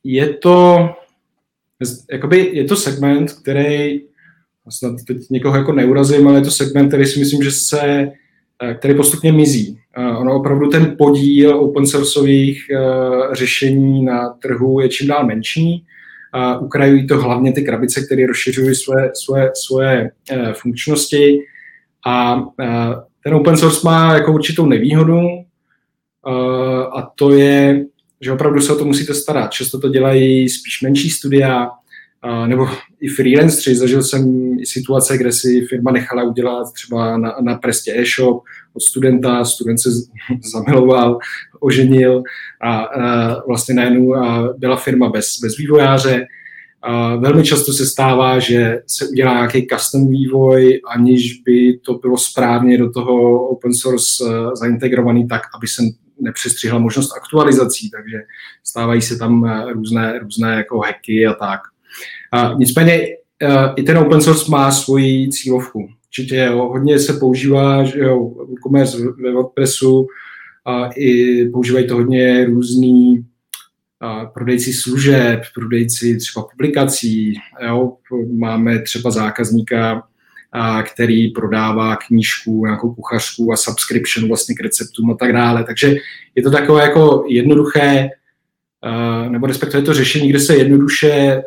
je 0.04 0.34
to, 0.34 0.88
jakoby, 2.12 2.50
je 2.52 2.64
to 2.64 2.76
segment, 2.76 3.32
který 3.32 4.00
snad 4.70 4.96
teď 5.06 5.16
někoho 5.30 5.56
jako 5.56 5.72
neurazím, 5.72 6.28
ale 6.28 6.38
je 6.38 6.44
to 6.44 6.50
segment, 6.50 6.88
který 6.88 7.06
si 7.06 7.18
myslím, 7.18 7.42
že 7.42 7.50
se, 7.50 8.08
eh, 8.62 8.74
který 8.74 8.94
postupně 8.94 9.32
mizí. 9.32 9.78
Ono 10.18 10.34
opravdu 10.34 10.68
ten 10.68 10.94
podíl 10.98 11.58
open 11.58 11.86
sourceových 11.86 12.66
eh, 12.70 13.34
řešení 13.34 14.04
na 14.04 14.28
trhu 14.28 14.80
je 14.80 14.88
čím 14.88 15.08
dál 15.08 15.26
menší. 15.26 15.84
Ukrajují 16.60 17.06
to 17.06 17.20
hlavně 17.20 17.52
ty 17.52 17.62
krabice, 17.62 18.06
které 18.06 18.26
rozšiřují 18.26 18.74
svoje, 18.74 19.10
svoje, 19.14 19.50
svoje 19.54 20.10
eh, 20.30 20.52
funkčnosti 20.52 21.38
a 22.06 22.44
ten 23.24 23.34
open 23.34 23.56
source 23.56 23.80
má 23.84 24.14
jako 24.14 24.32
určitou 24.32 24.66
nevýhodu 24.66 25.20
a 26.96 27.12
to 27.14 27.30
je, 27.30 27.84
že 28.20 28.32
opravdu 28.32 28.60
se 28.60 28.72
o 28.72 28.76
to 28.76 28.84
musíte 28.84 29.14
starat. 29.14 29.52
Často 29.52 29.80
to 29.80 29.88
dělají 29.88 30.48
spíš 30.48 30.82
menší 30.82 31.10
studia, 31.10 31.68
nebo 32.46 32.68
i 33.00 33.08
freelanceri. 33.08 33.76
Zažil 33.76 34.02
jsem 34.02 34.52
i 34.58 34.66
situace, 34.66 35.18
kde 35.18 35.32
si 35.32 35.66
firma 35.66 35.90
nechala 35.90 36.22
udělat 36.22 36.72
třeba 36.72 37.18
na, 37.18 37.36
na 37.40 37.54
prestě 37.54 37.92
e-shop 37.96 38.42
od 38.74 38.82
studenta, 38.82 39.44
student 39.44 39.80
se 39.80 39.88
zamiloval, 40.52 41.18
oženil 41.60 42.22
a, 42.62 42.78
a 42.78 43.46
vlastně 43.46 43.74
najednou 43.74 44.14
byla 44.58 44.76
firma 44.76 45.08
bez, 45.08 45.26
bez 45.42 45.56
vývojáře. 45.56 46.26
A 46.88 47.16
velmi 47.16 47.44
často 47.44 47.72
se 47.72 47.86
stává, 47.86 48.38
že 48.38 48.78
se 48.86 49.08
udělá 49.08 49.34
nějaký 49.34 49.66
custom 49.66 50.08
vývoj, 50.08 50.80
aniž 50.88 51.40
by 51.40 51.78
to 51.86 51.94
bylo 51.94 52.18
správně 52.18 52.78
do 52.78 52.90
toho 52.90 53.46
open 53.48 53.74
source 53.74 54.24
e, 54.24 54.56
zaintegrovaný 54.56 55.28
tak, 55.28 55.42
aby 55.56 55.66
se 55.66 55.82
nepřestřihla 56.20 56.78
možnost 56.78 57.16
aktualizací, 57.16 57.90
takže 57.90 58.18
stávají 58.64 59.02
se 59.02 59.16
tam 59.16 59.44
e, 59.44 59.72
různé, 59.72 60.18
různé 60.18 60.54
jako 60.54 60.78
hacky 60.78 61.26
a 61.26 61.34
tak. 61.34 61.60
A 62.32 62.54
nicméně 62.58 63.00
uh, 63.42 63.72
i 63.76 63.82
ten 63.82 63.98
open 63.98 64.20
source 64.20 64.50
má 64.50 64.72
svoji 64.72 65.28
cílovku. 65.28 65.88
Určitě 66.06 66.36
jo, 66.36 66.68
hodně 66.68 66.98
se 66.98 67.12
používá, 67.12 67.84
že 67.84 67.98
jo, 67.98 68.18
WooCommerce 68.18 68.96
ve 69.22 69.32
WordPressu 69.32 70.06
a 70.66 70.90
i 70.96 71.44
používají 71.48 71.86
to 71.86 71.94
hodně 71.94 72.44
různý 72.44 73.24
a 74.00 74.24
prodejci 74.24 74.72
služeb, 74.72 75.40
prodejci 75.54 76.16
třeba 76.16 76.46
publikací. 76.50 77.34
Jo. 77.66 77.92
Máme 78.32 78.82
třeba 78.82 79.10
zákazníka, 79.10 80.02
a 80.52 80.82
který 80.82 81.28
prodává 81.30 81.96
knížku, 81.96 82.66
nějakou 82.66 82.94
kuchařku 82.94 83.52
a 83.52 83.56
subscription 83.56 84.28
vlastně 84.28 84.54
k 84.54 84.60
receptům 84.60 85.10
a 85.10 85.14
tak 85.14 85.32
dále. 85.32 85.64
Takže 85.64 85.94
je 86.34 86.42
to 86.42 86.50
takové 86.50 86.82
jako 86.82 87.24
jednoduché, 87.28 88.08
nebo 89.28 89.46
respektive 89.46 89.82
to 89.82 89.94
řešení, 89.94 90.28
kde 90.28 90.40
se 90.40 90.56
jednoduše 90.56 91.42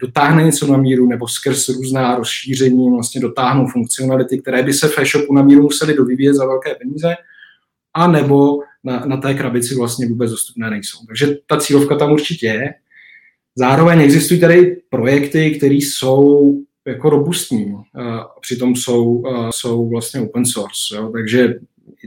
dotáhne 0.00 0.42
něco 0.42 0.66
na 0.66 0.76
míru 0.76 1.08
nebo 1.08 1.28
skrz 1.28 1.68
různá 1.68 2.16
rozšíření 2.16 2.90
vlastně 2.90 3.20
dotáhnou 3.20 3.66
funkcionality, 3.66 4.38
které 4.38 4.62
by 4.62 4.72
se 4.72 4.88
v 4.88 4.98
e-shopu 4.98 5.34
na 5.34 5.42
míru 5.42 5.62
museli 5.62 5.94
dovyvíjet 5.94 6.34
za 6.34 6.46
velké 6.46 6.74
peníze, 6.74 7.14
a 7.94 8.06
nebo 8.06 8.58
na, 8.84 9.04
na 9.06 9.16
té 9.16 9.34
krabici 9.34 9.74
vlastně 9.74 10.08
vůbec 10.08 10.30
dostupné 10.30 10.70
nejsou. 10.70 10.98
Takže 11.06 11.36
ta 11.46 11.56
cílovka 11.56 11.96
tam 11.96 12.12
určitě 12.12 12.46
je. 12.46 12.74
Zároveň 13.56 14.00
existují 14.00 14.40
tady 14.40 14.76
projekty, 14.90 15.50
které 15.50 15.74
jsou 15.74 16.54
jako 16.86 17.10
robustní, 17.10 17.74
a 17.74 18.40
přitom 18.40 18.76
jsou, 18.76 19.22
jsou 19.50 19.88
vlastně 19.88 20.20
open 20.20 20.46
source. 20.46 20.96
Jo? 20.96 21.10
Takže 21.12 21.54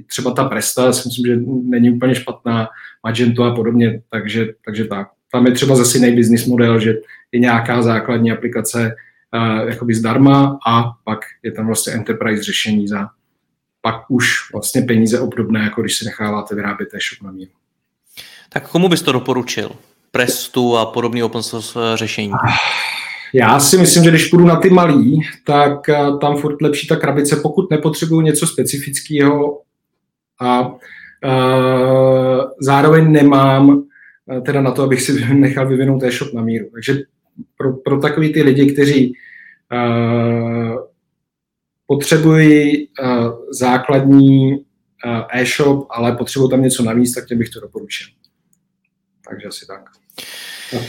třeba 0.08 0.32
ta 0.32 0.44
Presta, 0.44 0.94
si 0.94 1.08
myslím, 1.08 1.25
že 1.25 1.41
není 1.63 1.89
úplně 1.89 2.15
špatná, 2.15 2.67
Magento 3.03 3.44
a 3.44 3.55
podobně, 3.55 4.01
takže, 4.10 4.48
takže 4.65 4.86
tak. 4.86 5.08
Tam 5.32 5.46
je 5.46 5.51
třeba 5.51 5.75
zase 5.75 5.98
jiný 5.98 6.15
business 6.15 6.46
model, 6.46 6.79
že 6.79 6.94
je 7.32 7.39
nějaká 7.39 7.82
základní 7.82 8.32
aplikace 8.32 8.96
uh, 9.34 9.70
jakoby 9.70 9.94
zdarma 9.94 10.60
a 10.67 10.84
pak 11.03 11.20
je 11.44 11.51
tam 11.51 11.65
vlastně 11.67 11.94
enterprise 11.94 12.44
řešení 12.44 12.88
za 12.88 13.10
pak 13.86 13.96
už 14.10 14.51
vlastně 14.53 14.82
peníze 14.82 15.20
obdobné, 15.20 15.63
jako 15.63 15.82
když 15.82 15.98
si 15.98 16.05
necháváte 16.05 16.55
vyrábět 16.55 16.89
e-shop 16.94 17.22
na 17.24 17.32
míru. 17.32 17.51
Tak 18.50 18.70
komu 18.70 18.89
bys 18.89 19.01
to 19.01 19.12
doporučil? 19.12 19.72
Prestu 20.12 20.77
a 20.77 20.86
podobný 20.86 21.24
open 21.24 21.44
source 21.44 21.79
eh, 21.79 21.98
řešení? 21.98 22.32
Já 23.34 23.60
si 23.60 23.77
myslím, 23.77 24.03
že 24.03 24.10
když 24.10 24.25
půjdu 24.25 24.46
na 24.46 24.55
ty 24.55 24.70
malý, 24.70 25.22
tak 25.46 25.89
eh, 25.89 25.98
tam 26.22 26.38
furt 26.38 26.62
lepší 26.62 26.88
ta 26.88 26.96
krabice, 26.96 27.36
pokud 27.36 27.72
nepotřebuju 27.72 28.22
něco 28.22 28.48
specifického 28.48 29.62
a 30.42 30.68
uh, 30.68 32.42
zároveň 32.62 33.12
nemám 33.12 33.86
teda 34.46 34.62
na 34.62 34.72
to, 34.72 34.84
abych 34.84 35.01
si 35.01 35.25
nechal 35.34 35.68
vyvinout 35.68 36.04
e-shop 36.04 36.34
na 36.34 36.42
míru. 36.42 36.70
Takže 36.74 37.04
pro, 37.58 37.74
pro 37.74 38.00
takový 38.00 38.34
ty 38.34 38.44
lidi, 38.44 38.74
kteří 38.74 39.13
uh, 39.74 40.75
potřebují 41.88 42.88
uh, 42.88 43.10
základní 43.51 44.51
uh, 44.51 44.62
e-shop, 45.34 45.88
ale 45.89 46.15
potřebují 46.15 46.50
tam 46.50 46.62
něco 46.62 46.84
navíc, 46.84 47.13
tak 47.13 47.25
tě 47.25 47.36
bych 47.36 47.50
to 47.50 47.60
doporučil. 47.60 48.08
Takže 49.30 49.48
asi 49.48 49.65
tak. 49.68 49.82
No. 50.74 50.82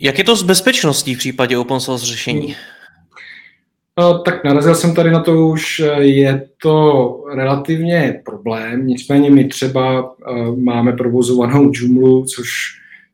Jak 0.00 0.18
je 0.18 0.24
to 0.24 0.36
s 0.36 0.42
bezpečností 0.42 1.14
v 1.14 1.18
případě 1.18 1.58
open 1.58 1.80
source 1.80 2.06
řešení? 2.06 2.56
No, 4.00 4.18
tak 4.18 4.44
narazil 4.44 4.74
jsem 4.74 4.94
tady 4.94 5.10
na 5.10 5.20
to 5.20 5.46
už, 5.46 5.82
je 5.98 6.48
to 6.62 7.24
relativně 7.34 8.22
problém, 8.24 8.86
nicméně 8.86 9.30
my 9.30 9.44
třeba 9.44 10.02
uh, 10.02 10.58
máme 10.58 10.92
provozovanou 10.92 11.72
Joomla, 11.74 12.24
což 12.24 12.48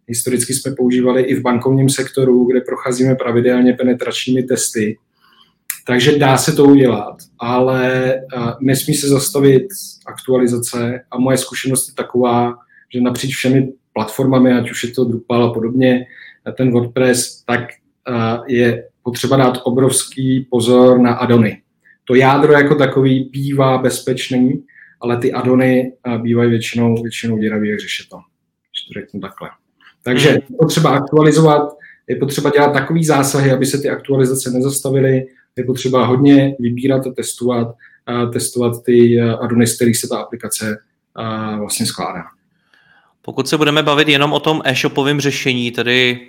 historicky 0.07 0.55
jsme 0.55 0.75
používali 0.75 1.23
i 1.23 1.35
v 1.35 1.43
bankovním 1.43 1.89
sektoru, 1.89 2.45
kde 2.45 2.61
procházíme 2.61 3.15
pravidelně 3.15 3.73
penetračními 3.73 4.43
testy. 4.43 4.99
Takže 5.87 6.19
dá 6.19 6.37
se 6.37 6.53
to 6.53 6.65
udělat, 6.65 7.17
ale 7.39 8.15
uh, 8.37 8.51
nesmí 8.61 8.95
se 8.95 9.09
zastavit 9.09 9.67
aktualizace 10.07 11.01
a 11.11 11.19
moje 11.19 11.39
zkušenost 11.39 11.89
je 11.89 11.95
taková, 11.95 12.55
že 12.95 13.01
napříč 13.01 13.37
všemi 13.37 13.73
platformami, 13.93 14.53
ať 14.53 14.71
už 14.71 14.85
je 14.85 14.91
to 14.91 15.05
Drupal 15.05 15.45
a 15.45 15.55
podobně, 15.55 16.07
ten 16.57 16.71
WordPress, 16.71 17.45
tak 17.47 17.61
je 18.47 18.85
potřeba 19.07 19.37
dát 19.37 19.61
obrovský 19.65 20.47
pozor 20.51 20.99
na 20.99 21.15
adony. 21.15 21.63
To 22.05 22.15
jádro 22.15 22.53
jako 22.53 22.75
takový 22.75 23.31
bývá 23.33 23.79
bezpečný, 23.79 24.65
ale 25.01 25.17
ty 25.17 25.33
adony 25.33 25.93
bývají 26.19 26.51
většinou, 26.51 27.03
většinou 27.03 27.39
děravý, 27.39 27.69
jak 27.69 27.81
řešit 27.81 28.09
to, 28.09 28.17
když 28.17 28.83
to 28.89 29.01
řeknu 29.01 29.21
takhle. 29.21 29.49
Takže 30.03 30.29
hmm. 30.29 30.37
je 30.37 30.57
potřeba 30.59 30.91
aktualizovat, 30.91 31.69
je 32.09 32.17
potřeba 32.17 32.51
dělat 32.51 32.73
takový 32.73 33.05
zásahy, 33.05 33.53
aby 33.53 33.67
se 33.67 33.79
ty 33.79 33.89
aktualizace 33.89 34.51
nezastavily, 34.51 35.27
je 35.57 35.65
potřeba 35.65 36.07
hodně 36.07 36.57
vybírat 36.61 37.07
a 37.07 37.11
testovat, 37.11 37.75
a 38.07 38.27
testovat 38.27 38.83
ty 38.85 39.21
adony, 39.21 39.67
z 39.67 39.77
kterých 39.77 39.97
se 39.97 40.09
ta 40.09 40.19
aplikace 40.19 40.77
vlastně 41.59 41.87
skládá. 41.87 42.23
Pokud 43.23 43.49
se 43.49 43.57
budeme 43.57 43.83
bavit 43.83 44.09
jenom 44.09 44.33
o 44.33 44.41
tom 44.41 44.63
e-shopovém 44.65 45.21
řešení, 45.21 45.71
tedy 45.71 46.27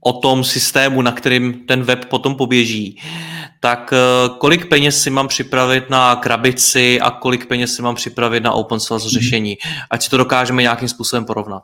o 0.00 0.12
tom 0.12 0.44
systému, 0.44 1.02
na 1.02 1.12
kterým 1.12 1.52
ten 1.52 1.82
web 1.82 2.04
potom 2.04 2.34
poběží, 2.34 3.00
tak 3.60 3.92
eh, 3.92 4.28
kolik 4.38 4.66
peněz 4.68 5.02
si 5.02 5.10
mám 5.10 5.28
připravit 5.28 5.90
na 5.90 6.16
krabici 6.16 7.00
a 7.00 7.10
kolik 7.10 7.46
peněz 7.46 7.74
si 7.74 7.82
mám 7.82 7.94
připravit 7.94 8.42
na 8.42 8.52
open 8.52 8.80
source 8.80 9.08
řešení, 9.08 9.56
ať 9.90 10.02
si 10.02 10.10
to 10.10 10.16
dokážeme 10.16 10.62
nějakým 10.62 10.88
způsobem 10.88 11.24
porovnat. 11.24 11.62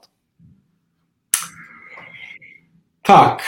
Tak, 3.06 3.38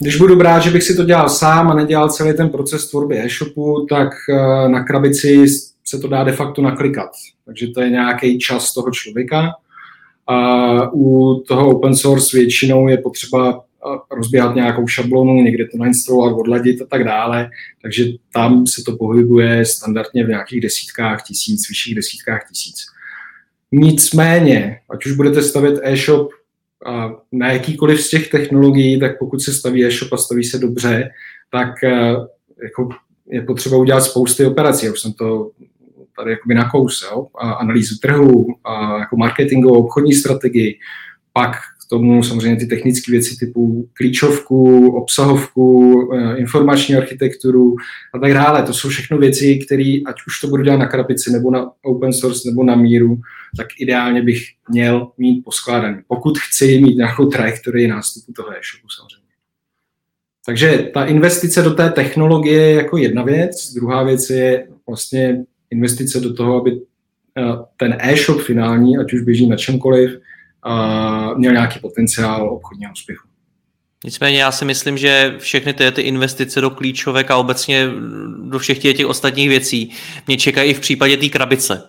když 0.00 0.16
budu 0.16 0.36
brát, 0.36 0.60
že 0.62 0.70
bych 0.70 0.82
si 0.82 0.96
to 0.96 1.04
dělal 1.04 1.28
sám 1.28 1.70
a 1.70 1.74
nedělal 1.74 2.10
celý 2.10 2.36
ten 2.36 2.48
proces 2.48 2.90
tvorby 2.90 3.18
e-shopu, 3.18 3.86
tak 3.90 4.08
eh, 4.30 4.68
na 4.68 4.84
krabici 4.84 5.46
se 5.84 5.98
to 5.98 6.08
dá 6.08 6.24
de 6.24 6.32
facto 6.32 6.62
naklikat. 6.62 7.10
Takže 7.44 7.66
to 7.66 7.80
je 7.80 7.90
nějaký 7.90 8.38
čas 8.38 8.74
toho 8.74 8.90
člověka. 8.90 9.52
A 10.26 10.92
u 10.92 11.34
toho 11.48 11.70
open 11.70 11.96
source 11.96 12.36
většinou 12.36 12.88
je 12.88 12.98
potřeba 12.98 13.64
rozběhat 14.10 14.54
nějakou 14.54 14.86
šablonu, 14.86 15.42
někde 15.42 15.64
to 15.64 15.78
nainstalovat, 15.78 16.32
odladit 16.32 16.82
a 16.82 16.86
tak 16.86 17.04
dále. 17.04 17.50
Takže 17.82 18.04
tam 18.32 18.66
se 18.66 18.82
to 18.86 18.96
pohybuje 18.96 19.64
standardně 19.64 20.24
v 20.24 20.28
nějakých 20.28 20.60
desítkách 20.60 21.22
tisíc, 21.22 21.68
vyšších 21.68 21.94
desítkách 21.94 22.48
tisíc. 22.48 22.86
Nicméně, 23.72 24.80
ať 24.90 25.06
už 25.06 25.12
budete 25.12 25.42
stavět 25.42 25.80
e-shop 25.82 26.30
na 27.32 27.52
jakýkoliv 27.52 28.00
z 28.00 28.10
těch 28.10 28.30
technologií, 28.30 29.00
tak 29.00 29.18
pokud 29.18 29.42
se 29.42 29.52
staví 29.52 29.84
e-shop 29.84 30.12
a 30.12 30.16
staví 30.16 30.44
se 30.44 30.58
dobře, 30.58 31.10
tak 31.50 31.84
e, 31.84 32.14
jako 32.62 32.88
je 33.30 33.42
potřeba 33.42 33.76
udělat 33.76 34.00
spousty 34.00 34.46
operací. 34.46 34.86
Já 34.86 34.92
už 34.92 35.00
jsem 35.00 35.12
to 35.12 35.50
tady 36.16 36.30
jakoby 36.30 36.54
na 36.54 36.70
kous, 36.70 37.08
jo? 37.10 37.26
A 37.40 37.52
analýzu 37.52 37.98
trhu, 38.02 38.46
a 38.64 38.98
jako 38.98 39.16
marketingovou, 39.16 39.84
obchodní 39.84 40.12
strategii, 40.12 40.78
pak 41.32 41.56
tomu 41.88 42.22
samozřejmě 42.22 42.56
ty 42.56 42.66
technické 42.66 43.12
věci 43.12 43.36
typu 43.36 43.88
klíčovku, 43.92 44.88
obsahovku, 44.90 45.94
eh, 46.14 46.36
informační 46.36 46.94
architekturu 46.94 47.76
a 48.14 48.18
tak 48.18 48.34
dále. 48.34 48.62
To 48.62 48.74
jsou 48.74 48.88
všechno 48.88 49.18
věci, 49.18 49.58
které, 49.66 49.98
ať 50.06 50.16
už 50.26 50.40
to 50.40 50.48
budu 50.48 50.62
dělat 50.62 50.76
na 50.76 50.86
krabici, 50.86 51.32
nebo 51.32 51.50
na 51.50 51.70
open 51.82 52.12
source, 52.12 52.48
nebo 52.48 52.64
na 52.64 52.76
míru, 52.76 53.18
tak 53.56 53.66
ideálně 53.78 54.22
bych 54.22 54.42
měl 54.68 55.10
mít 55.18 55.44
poskládaný. 55.44 55.98
Pokud 56.06 56.38
chci 56.38 56.80
mít 56.80 56.96
nějakou 56.96 57.26
trajektorii 57.26 57.88
nástupu 57.88 58.32
toho 58.32 58.48
e-shopu 58.48 58.88
samozřejmě. 58.96 59.28
Takže 60.46 60.90
ta 60.94 61.04
investice 61.04 61.62
do 61.62 61.74
té 61.74 61.90
technologie 61.90 62.62
je 62.62 62.74
jako 62.74 62.96
jedna 62.96 63.22
věc. 63.22 63.72
Druhá 63.74 64.02
věc 64.02 64.30
je 64.30 64.66
vlastně 64.86 65.44
investice 65.70 66.20
do 66.20 66.34
toho, 66.34 66.60
aby 66.60 66.80
eh, 67.38 67.42
ten 67.76 67.96
e-shop 68.00 68.40
finální, 68.40 68.98
ať 68.98 69.12
už 69.12 69.20
běží 69.20 69.46
na 69.46 69.56
čemkoliv, 69.56 70.10
měl 71.36 71.52
nějaký 71.52 71.78
potenciál 71.78 72.50
obchodního 72.50 72.92
úspěchu. 72.92 73.28
Nicméně 74.04 74.42
já 74.42 74.52
si 74.52 74.64
myslím, 74.64 74.98
že 74.98 75.34
všechny 75.38 75.72
ty, 75.72 75.92
ty 75.92 76.02
investice 76.02 76.60
do 76.60 76.70
klíčovek 76.70 77.30
a 77.30 77.36
obecně 77.36 77.88
do 78.50 78.58
všech 78.58 78.78
těch, 78.78 78.96
těch 78.96 79.06
ostatních 79.06 79.48
věcí 79.48 79.92
mě 80.26 80.36
čekají 80.36 80.70
i 80.70 80.74
v 80.74 80.80
případě 80.80 81.16
té 81.16 81.28
krabice. 81.28 81.82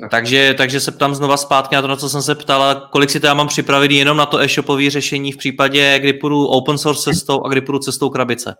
tak, 0.00 0.10
Takže, 0.10 0.54
takže 0.58 0.80
se 0.80 0.92
ptám 0.92 1.14
znova 1.14 1.36
zpátky 1.36 1.74
na 1.74 1.82
to, 1.82 1.88
na 1.88 1.96
co 1.96 2.08
jsem 2.08 2.22
se 2.22 2.34
ptal, 2.34 2.88
kolik 2.92 3.10
si 3.10 3.20
já 3.24 3.34
mám 3.34 3.48
připravit 3.48 3.90
jenom 3.90 4.16
na 4.16 4.26
to 4.26 4.40
e-shopové 4.40 4.90
řešení 4.90 5.32
v 5.32 5.36
případě, 5.36 5.98
kdy 5.98 6.12
půjdu 6.12 6.46
open 6.46 6.78
source 6.78 7.02
cestou 7.02 7.44
a 7.44 7.48
kdy 7.48 7.60
půjdu 7.60 7.78
cestou 7.78 8.10
krabice. 8.10 8.54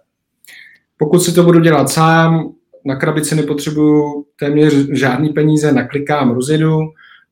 Pokud 0.98 1.18
si 1.18 1.32
to 1.32 1.42
budu 1.42 1.60
dělat 1.60 1.90
sám, 1.90 2.52
na 2.84 2.96
krabici 2.96 3.34
nepotřebuju 3.34 4.24
téměř 4.38 4.74
žádný 4.92 5.28
peníze, 5.28 5.72
naklikám, 5.72 6.30
rozjedu, 6.30 6.80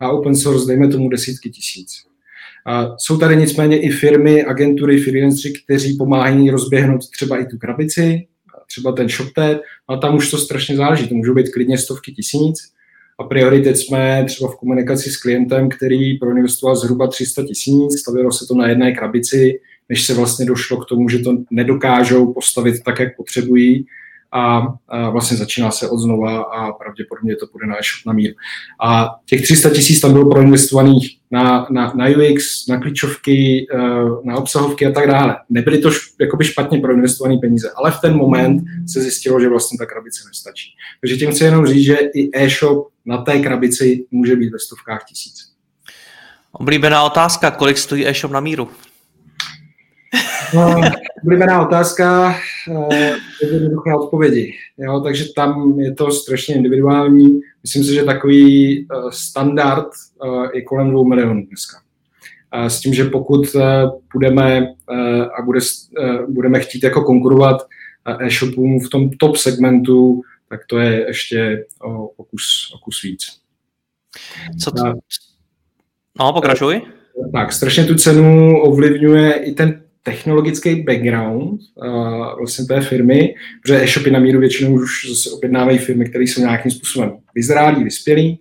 a 0.00 0.10
open 0.10 0.36
source, 0.36 0.66
dejme 0.66 0.88
tomu 0.88 1.08
desítky 1.08 1.50
tisíc. 1.50 1.90
A 2.66 2.96
jsou 2.98 3.18
tady 3.18 3.36
nicméně 3.36 3.80
i 3.80 3.90
firmy, 3.90 4.44
agentury, 4.44 5.00
freelanceri, 5.00 5.54
kteří 5.64 5.96
pomáhají 5.96 6.50
rozběhnout 6.50 7.10
třeba 7.10 7.38
i 7.38 7.46
tu 7.46 7.58
krabici, 7.58 8.26
třeba 8.66 8.92
ten 8.92 9.08
ShopTed, 9.08 9.60
ale 9.88 9.98
tam 9.98 10.16
už 10.16 10.30
to 10.30 10.38
strašně 10.38 10.76
záleží, 10.76 11.08
to 11.08 11.14
můžou 11.14 11.34
být 11.34 11.48
klidně 11.48 11.78
stovky 11.78 12.12
tisíc. 12.12 12.72
A 13.18 13.24
priori 13.24 13.74
jsme 13.74 14.24
třeba 14.26 14.50
v 14.50 14.56
komunikaci 14.56 15.10
s 15.10 15.16
klientem, 15.16 15.68
který 15.68 16.18
proinvestoval 16.18 16.76
zhruba 16.76 17.06
300 17.06 17.44
tisíc, 17.44 18.00
stavilo 18.00 18.32
se 18.32 18.46
to 18.46 18.54
na 18.54 18.68
jedné 18.68 18.92
krabici, 18.92 19.60
než 19.88 20.06
se 20.06 20.14
vlastně 20.14 20.46
došlo 20.46 20.76
k 20.76 20.86
tomu, 20.86 21.08
že 21.08 21.18
to 21.18 21.36
nedokážou 21.50 22.32
postavit 22.32 22.82
tak, 22.84 22.98
jak 23.00 23.16
potřebují 23.16 23.86
a, 24.32 24.62
a 24.88 25.10
vlastně 25.10 25.36
začíná 25.36 25.70
se 25.70 25.88
od 25.88 25.98
znova 25.98 26.42
a 26.42 26.72
pravděpodobně 26.72 27.36
to 27.36 27.46
půjde 27.46 27.66
na 27.66 27.74
e-shop 27.74 28.06
na 28.06 28.12
míru. 28.12 28.34
A 28.82 29.16
těch 29.26 29.42
300 29.42 29.70
tisíc 29.70 30.00
tam 30.00 30.12
bylo 30.12 30.30
proinvestovaných 30.30 31.16
na, 31.30 31.66
na, 31.70 31.92
na 31.96 32.06
UX, 32.06 32.66
na 32.66 32.80
klíčovky, 32.80 33.66
eh, 33.74 33.78
na 34.24 34.36
obsahovky 34.36 34.86
a 34.86 34.90
tak 34.90 35.06
dále. 35.06 35.36
Nebyly 35.50 35.78
to 35.78 35.90
jakoby 36.20 36.44
špatně 36.44 36.80
proinvestované 36.80 37.38
peníze, 37.38 37.70
ale 37.76 37.90
v 37.90 38.00
ten 38.00 38.16
moment 38.16 38.62
se 38.88 39.00
zjistilo, 39.00 39.40
že 39.40 39.48
vlastně 39.48 39.78
ta 39.78 39.86
krabice 39.86 40.22
nestačí. 40.28 40.68
Takže 41.00 41.16
tím 41.16 41.30
chci 41.30 41.44
jenom 41.44 41.66
říct, 41.66 41.84
že 41.84 41.96
i 42.14 42.30
e-shop 42.32 42.88
na 43.06 43.18
té 43.22 43.38
krabici 43.38 44.04
může 44.10 44.36
být 44.36 44.52
ve 44.52 44.58
stovkách 44.58 45.04
tisíc. 45.08 45.34
Oblíbená 46.52 47.02
otázka, 47.02 47.50
kolik 47.50 47.78
stojí 47.78 48.06
e-shop 48.06 48.32
na 48.32 48.40
míru? 48.40 48.68
No, 50.54 50.80
oblíbená 51.22 51.66
otázka, 51.66 52.34
eh, 52.90 53.16
jednoduché 53.42 53.94
odpovědi. 53.94 54.54
Jo, 54.78 55.00
takže 55.00 55.24
tam 55.36 55.80
je 55.80 55.94
to 55.94 56.10
strašně 56.10 56.54
individuální. 56.54 57.40
Myslím 57.62 57.84
si, 57.84 57.94
že 57.94 58.04
takový 58.04 58.78
eh, 58.80 58.96
standard 59.10 59.86
je 60.54 60.62
kolem 60.62 60.90
2 60.90 61.04
milionů 61.04 61.46
dneska. 61.46 61.76
S 62.68 62.80
tím, 62.80 62.94
že 62.94 63.04
pokud 63.04 63.56
budeme 64.12 64.66
a 65.38 65.42
bude, 65.42 65.60
budeme 66.28 66.60
chtít 66.60 66.82
jako 66.82 67.02
konkurovat 67.02 67.66
e-shopům 68.20 68.80
v 68.80 68.88
tom 68.88 69.10
top 69.10 69.36
segmentu, 69.36 70.22
tak 70.48 70.60
to 70.66 70.78
je 70.78 71.06
ještě 71.06 71.64
o, 71.82 72.24
kus, 72.24 72.72
o 72.74 72.78
kus 72.78 73.02
víc. 73.02 73.22
Co 74.60 74.70
to? 74.70 74.82
No, 76.18 76.32
pokračuj. 76.32 76.82
Tak, 77.32 77.52
strašně 77.52 77.84
tu 77.84 77.94
cenu 77.94 78.60
ovlivňuje 78.62 79.32
i 79.32 79.52
ten 79.52 79.82
technologický 80.10 80.82
background 80.82 81.60
uh, 81.74 82.38
vlastně 82.38 82.64
té 82.64 82.80
firmy, 82.80 83.34
protože 83.62 83.82
e-shopy 83.82 84.10
na 84.10 84.18
míru 84.18 84.40
většinou 84.40 84.74
už 84.74 84.90
zase 85.08 85.30
objednávají 85.30 85.78
firmy, 85.78 86.04
které 86.04 86.24
jsou 86.24 86.40
nějakým 86.40 86.70
způsobem 86.70 87.12
vyzrálí, 87.34 87.84
vyspělí. 87.84 88.38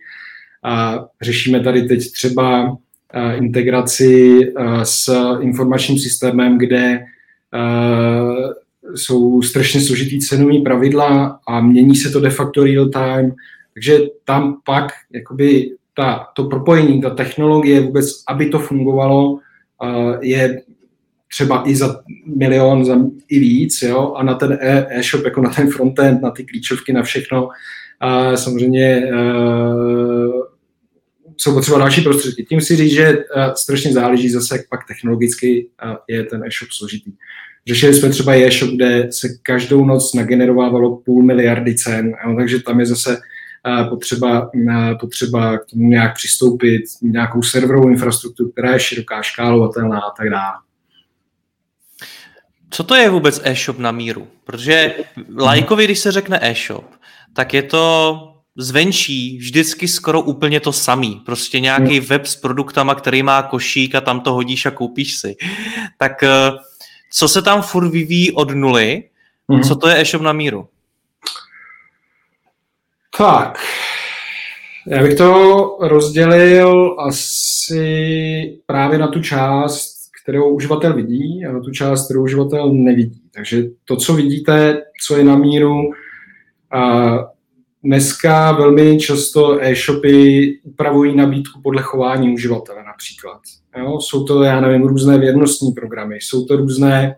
A 0.64 1.06
řešíme 1.22 1.60
tady 1.60 1.82
teď 1.82 2.12
třeba 2.12 2.72
uh, 2.72 2.78
integraci 3.38 4.40
uh, 4.52 4.82
s 4.82 5.10
informačním 5.42 5.98
systémem, 6.00 6.58
kde 6.58 7.00
uh, 7.54 8.52
jsou 8.96 9.42
strašně 9.42 9.82
složitý 9.82 10.20
cenový 10.20 10.62
pravidla 10.62 11.40
a 11.48 11.62
mění 11.62 11.96
se 11.96 12.10
to 12.10 12.20
de 12.20 12.30
facto 12.30 12.64
real 12.64 12.90
time, 12.90 13.36
takže 13.74 14.00
tam 14.26 14.58
pak 14.66 14.92
jakoby 15.14 15.72
ta, 15.96 16.28
to 16.36 16.44
propojení, 16.44 17.02
ta 17.02 17.10
technologie 17.10 17.82
vůbec, 17.82 18.06
aby 18.28 18.50
to 18.50 18.60
fungovalo, 18.60 19.32
uh, 19.32 19.40
je 20.22 20.62
třeba 21.32 21.70
i 21.70 21.76
za 21.76 22.02
milion, 22.38 22.86
za 22.86 22.98
i 23.30 23.40
víc, 23.40 23.82
jo, 23.82 24.14
a 24.14 24.24
na 24.24 24.34
ten 24.36 24.58
e- 24.62 24.88
e-shop, 24.90 25.26
jako 25.26 25.42
na 25.42 25.50
ten 25.50 25.72
frontend, 25.72 26.22
na 26.22 26.32
ty 26.32 26.44
klíčovky, 26.44 26.94
na 26.94 27.04
všechno, 27.04 27.50
a 28.00 28.38
samozřejmě 28.38 29.12
uh, 29.12 30.44
jsou 31.38 31.54
potřeba 31.54 31.78
další 31.78 32.02
prostředky. 32.02 32.44
Tím 32.44 32.62
si 32.62 32.76
říct, 32.76 32.94
že 32.94 33.18
uh, 33.18 33.54
strašně 33.54 33.94
záleží 33.94 34.30
zase, 34.30 34.58
jak 34.58 34.70
pak 34.70 34.88
technologicky 34.88 35.68
uh, 35.86 35.96
je 36.08 36.24
ten 36.24 36.44
e-shop 36.44 36.72
složitý. 36.72 37.12
Řešili 37.68 37.94
jsme 37.94 38.10
třeba 38.10 38.36
e-shop, 38.36 38.72
kde 38.72 39.08
se 39.12 39.28
každou 39.44 39.86
noc 39.86 40.14
nagenerovávalo 40.14 40.98
půl 40.98 41.24
miliardy 41.24 41.76
cen, 41.76 42.14
jo, 42.26 42.36
takže 42.38 42.60
tam 42.60 42.80
je 42.80 42.86
zase 42.86 43.18
potřeba, 43.90 44.52
potřeba 45.00 45.58
k 45.58 45.66
tomu 45.66 45.90
nějak 45.90 46.16
přistoupit, 46.16 46.82
nějakou 47.02 47.42
serverovou 47.42 47.90
infrastrukturu, 47.90 48.50
která 48.50 48.74
je 48.74 48.80
široká, 48.80 49.22
škálovatelná 49.22 50.00
a 50.00 50.12
tak 50.18 50.30
dále. 50.30 50.54
Co 52.72 52.84
to 52.84 52.96
je 52.96 53.10
vůbec 53.10 53.42
e-shop 53.44 53.78
na 53.78 53.92
míru? 53.92 54.28
Protože 54.44 54.96
lajkovi, 55.38 55.86
když 55.86 56.00
se 56.00 56.12
řekne 56.12 56.40
e-shop, 56.42 56.86
tak 57.34 57.54
je 57.54 57.64
to 57.64 58.26
zvenčí 58.58 59.38
vždycky 59.38 59.88
skoro 59.88 60.22
úplně 60.22 60.60
to 60.60 60.74
samý. 60.74 61.22
Prostě 61.26 61.60
nějaký 61.60 62.00
web 62.00 62.26
s 62.26 62.36
produktama, 62.36 62.96
který 62.96 63.24
má 63.24 63.44
košík 63.44 63.96
a 63.96 64.02
tam 64.02 64.22
to 64.22 64.34
hodíš 64.34 64.66
a 64.66 64.72
koupíš 64.72 65.18
si. 65.18 65.36
Tak 65.98 66.24
eh, 66.24 66.52
co 67.12 67.28
se 67.28 67.42
tam 67.42 67.62
furt 67.62 67.90
vyvíjí 67.90 68.32
od 68.32 68.52
nuly? 68.52 69.04
Mhm. 69.48 69.64
Co 69.64 69.76
to 69.76 69.88
je 69.88 70.02
e-shop 70.02 70.22
na 70.22 70.34
míru? 70.34 70.68
Tak, 73.18 73.60
já 74.88 75.04
bych 75.04 75.16
to 75.16 75.78
rozdělil 75.82 76.96
asi 77.00 78.60
právě 78.66 79.00
na 79.00 79.08
tu 79.08 79.22
část, 79.22 79.99
kterou 80.30 80.50
uživatel 80.50 80.94
vidí 80.94 81.46
a 81.46 81.52
na 81.52 81.60
tu 81.60 81.72
část, 81.72 82.06
kterou 82.06 82.24
uživatel 82.24 82.74
nevidí. 82.74 83.22
Takže 83.32 83.64
to, 83.86 83.96
co 83.96 84.14
vidíte, 84.14 84.82
co 85.02 85.18
je 85.18 85.24
na 85.24 85.36
míru, 85.36 85.92
a 86.72 87.18
dneska 87.84 88.52
velmi 88.52 89.00
často 89.00 89.64
e-shopy 89.64 90.60
upravují 90.64 91.16
nabídku 91.16 91.62
podle 91.62 91.82
chování 91.82 92.34
uživatele 92.34 92.84
například. 92.84 93.40
Jo? 93.78 94.00
Jsou 94.02 94.24
to, 94.24 94.44
já 94.44 94.62
nevím, 94.62 94.88
různé 94.88 95.18
věrnostní 95.18 95.72
programy, 95.72 96.16
jsou 96.16 96.46
to 96.46 96.58
různé 96.58 97.16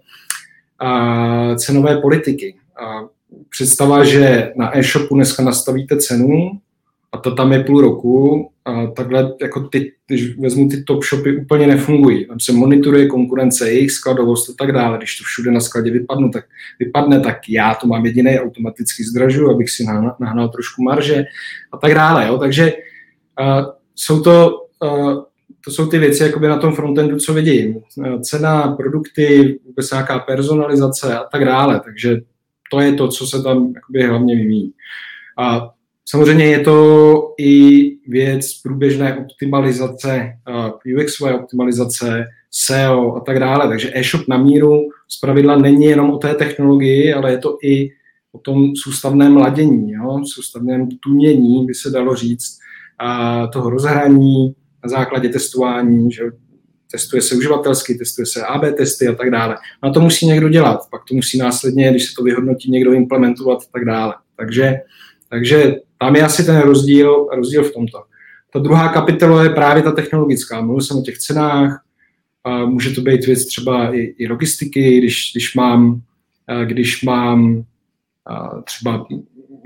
a, 0.80 1.56
cenové 1.56 1.97
politiky. 2.02 2.56
A 2.84 3.02
představa, 3.50 4.04
že 4.04 4.52
na 4.56 4.78
e-shopu 4.78 5.15
dneska 5.15 5.43
nastavíte 5.43 5.97
cenu 5.97 6.52
a 7.12 7.17
to 7.17 7.36
tam 7.36 7.54
je 7.54 7.63
půl 7.63 7.82
roku 7.82 8.50
a 8.65 8.88
takhle 8.88 9.34
jako 9.41 9.60
ty, 9.60 9.93
když 10.08 10.38
vezmu 10.38 10.69
ty 10.69 10.84
top 10.84 11.04
shopy, 11.04 11.38
úplně 11.38 11.67
nefungují. 11.67 12.26
Tam 12.26 12.39
se 12.39 12.52
monitoruje 12.52 13.08
konkurence, 13.08 13.71
jejich 13.71 13.91
skladovost 13.91 14.50
a 14.50 14.54
tak 14.58 14.71
dále. 14.71 14.97
Když 14.97 15.17
to 15.17 15.24
všude 15.24 15.52
na 15.52 15.60
skladě 15.60 15.91
vypadnu, 15.91 16.30
tak 16.30 16.45
vypadne, 16.80 17.19
tak 17.19 17.38
já 17.50 17.74
to 17.76 17.88
mám 17.88 18.06
jediný, 18.06 18.39
automaticky 18.39 19.04
zdražu, 19.04 19.50
abych 19.50 19.69
si 19.69 19.86
nahnal 20.19 20.50
trošku 20.50 20.84
marže 20.84 21.24
a 21.71 21.78
tak 21.78 21.93
dále. 21.93 22.28
Jo. 22.28 22.38
Takže 22.38 22.74
uh, 23.41 23.65
jsou 23.95 24.21
to, 24.21 24.52
uh, 24.84 25.24
to 25.65 25.71
jsou 25.71 25.88
ty 25.88 26.00
věci 26.00 26.24
jakoby 26.24 26.47
na 26.47 26.58
tom 26.58 26.74
frontendu, 26.74 27.19
co 27.19 27.34
vidím. 27.34 27.82
Cena, 28.21 28.76
produkty, 28.76 29.60
vůbec 29.65 29.91
nějaká 29.91 30.19
personalizace 30.19 31.17
a 31.17 31.24
tak 31.24 31.45
dále. 31.45 31.82
Takže 31.84 32.21
to 32.71 32.80
je 32.80 32.93
to, 32.93 33.08
co 33.08 33.28
se 33.28 33.43
tam 33.43 33.74
jakoby 33.76 34.04
hlavně 34.04 34.36
vyvíjí. 34.36 34.74
A 35.38 35.71
samozřejmě 36.12 36.45
je 36.45 36.60
to 36.60 37.34
i 37.39 37.82
věc 38.08 38.62
průběžné 38.62 39.17
optimalizace, 39.17 40.34
UXové 40.97 41.34
optimalizace, 41.34 42.26
SEO 42.52 43.15
a 43.15 43.19
tak 43.19 43.39
dále. 43.39 43.67
Takže 43.67 43.91
e-shop 43.93 44.28
na 44.28 44.38
míru 44.38 44.82
pravidla 45.21 45.58
není 45.58 45.86
jenom 45.86 46.12
o 46.12 46.17
té 46.17 46.34
technologii, 46.34 47.13
ale 47.13 47.32
je 47.32 47.38
to 47.38 47.58
i 47.63 47.89
o 48.32 48.39
tom 48.39 48.76
soustavném 48.76 49.38
ladění, 49.38 49.91
jo? 49.91 50.21
soustavném 50.34 50.89
tunění, 51.04 51.65
by 51.65 51.74
se 51.74 51.89
dalo 51.89 52.15
říct, 52.15 52.58
a 53.00 53.47
toho 53.47 53.69
rozhraní 53.69 54.56
na 54.84 54.89
základě 54.89 55.30
testování, 55.30 56.12
že 56.12 56.24
testuje 56.91 57.21
se 57.21 57.36
uživatelsky, 57.36 57.95
testuje 57.95 58.26
se 58.26 58.45
AB 58.45 58.62
testy 58.78 59.08
a 59.08 59.15
tak 59.15 59.32
dále. 59.32 59.58
Na 59.84 59.91
to 59.91 60.00
musí 60.02 60.28
někdo 60.28 60.50
dělat, 60.50 60.80
pak 60.91 61.02
to 61.10 61.15
musí 61.15 61.38
následně, 61.38 61.91
když 61.91 62.06
se 62.06 62.15
to 62.17 62.24
vyhodnotí, 62.24 62.71
někdo 62.71 62.93
implementovat 62.93 63.60
a 63.62 63.71
tak 63.71 63.86
dále. 63.86 64.13
Takže, 64.36 64.76
takže 65.30 65.76
tam 66.02 66.16
je 66.16 66.24
asi 66.24 66.46
ten 66.46 66.60
rozdíl, 66.62 67.28
rozdíl 67.36 67.64
v 67.64 67.74
tomto. 67.74 68.04
Ta 68.54 68.60
druhá 68.60 68.90
kapitola 68.90 69.44
je 69.44 69.50
právě 69.50 69.84
ta 69.84 69.92
technologická. 69.92 70.62
Mluvil 70.62 70.82
jsem 70.82 70.98
o 70.98 71.02
těch 71.02 71.18
cenách, 71.18 71.84
může 72.66 72.90
to 72.90 73.02
být 73.02 73.26
věc 73.26 73.46
třeba 73.46 73.96
i, 73.96 74.00
i 74.00 74.28
logistiky, 74.28 74.98
když, 74.98 75.32
když 75.34 75.56
mám, 75.56 76.02
když 76.66 77.04
mám 77.04 77.64
třeba 78.66 79.06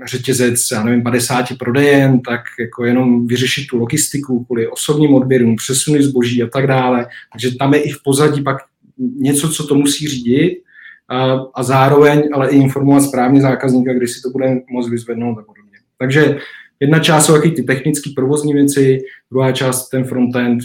řetězec, 0.06 0.60
já 0.72 0.82
nevím, 0.82 1.02
50 1.02 1.46
prodejen, 1.58 2.20
tak 2.20 2.40
jako 2.60 2.84
jenom 2.84 3.26
vyřešit 3.26 3.66
tu 3.66 3.78
logistiku 3.78 4.44
kvůli 4.44 4.68
osobním 4.68 5.14
odběrům, 5.14 5.56
přesuny 5.56 6.02
zboží 6.02 6.42
a 6.42 6.46
tak 6.46 6.66
dále. 6.66 7.06
Takže 7.32 7.56
tam 7.56 7.74
je 7.74 7.82
i 7.82 7.90
v 7.90 8.02
pozadí 8.04 8.42
pak 8.42 8.56
něco, 8.98 9.48
co 9.48 9.66
to 9.66 9.74
musí 9.74 10.08
řídit 10.08 10.62
a, 11.08 11.32
a 11.54 11.62
zároveň 11.62 12.22
ale 12.32 12.50
i 12.50 12.56
informovat 12.56 13.00
správně 13.00 13.40
zákazníka, 13.40 13.94
kdy 13.94 14.08
si 14.08 14.22
to 14.22 14.30
bude 14.30 14.60
moct 14.70 14.88
vyzvednout 14.88 15.38
a 15.38 15.42
podobně. 15.42 15.65
Takže 15.98 16.38
jedna 16.80 16.98
část 16.98 17.26
jsou 17.26 17.32
taky 17.32 17.50
ty 17.50 17.62
technické 17.62 18.10
provozní 18.16 18.52
věci, 18.52 18.98
druhá 19.30 19.52
část 19.52 19.88
ten 19.88 20.04
frontend, 20.04 20.62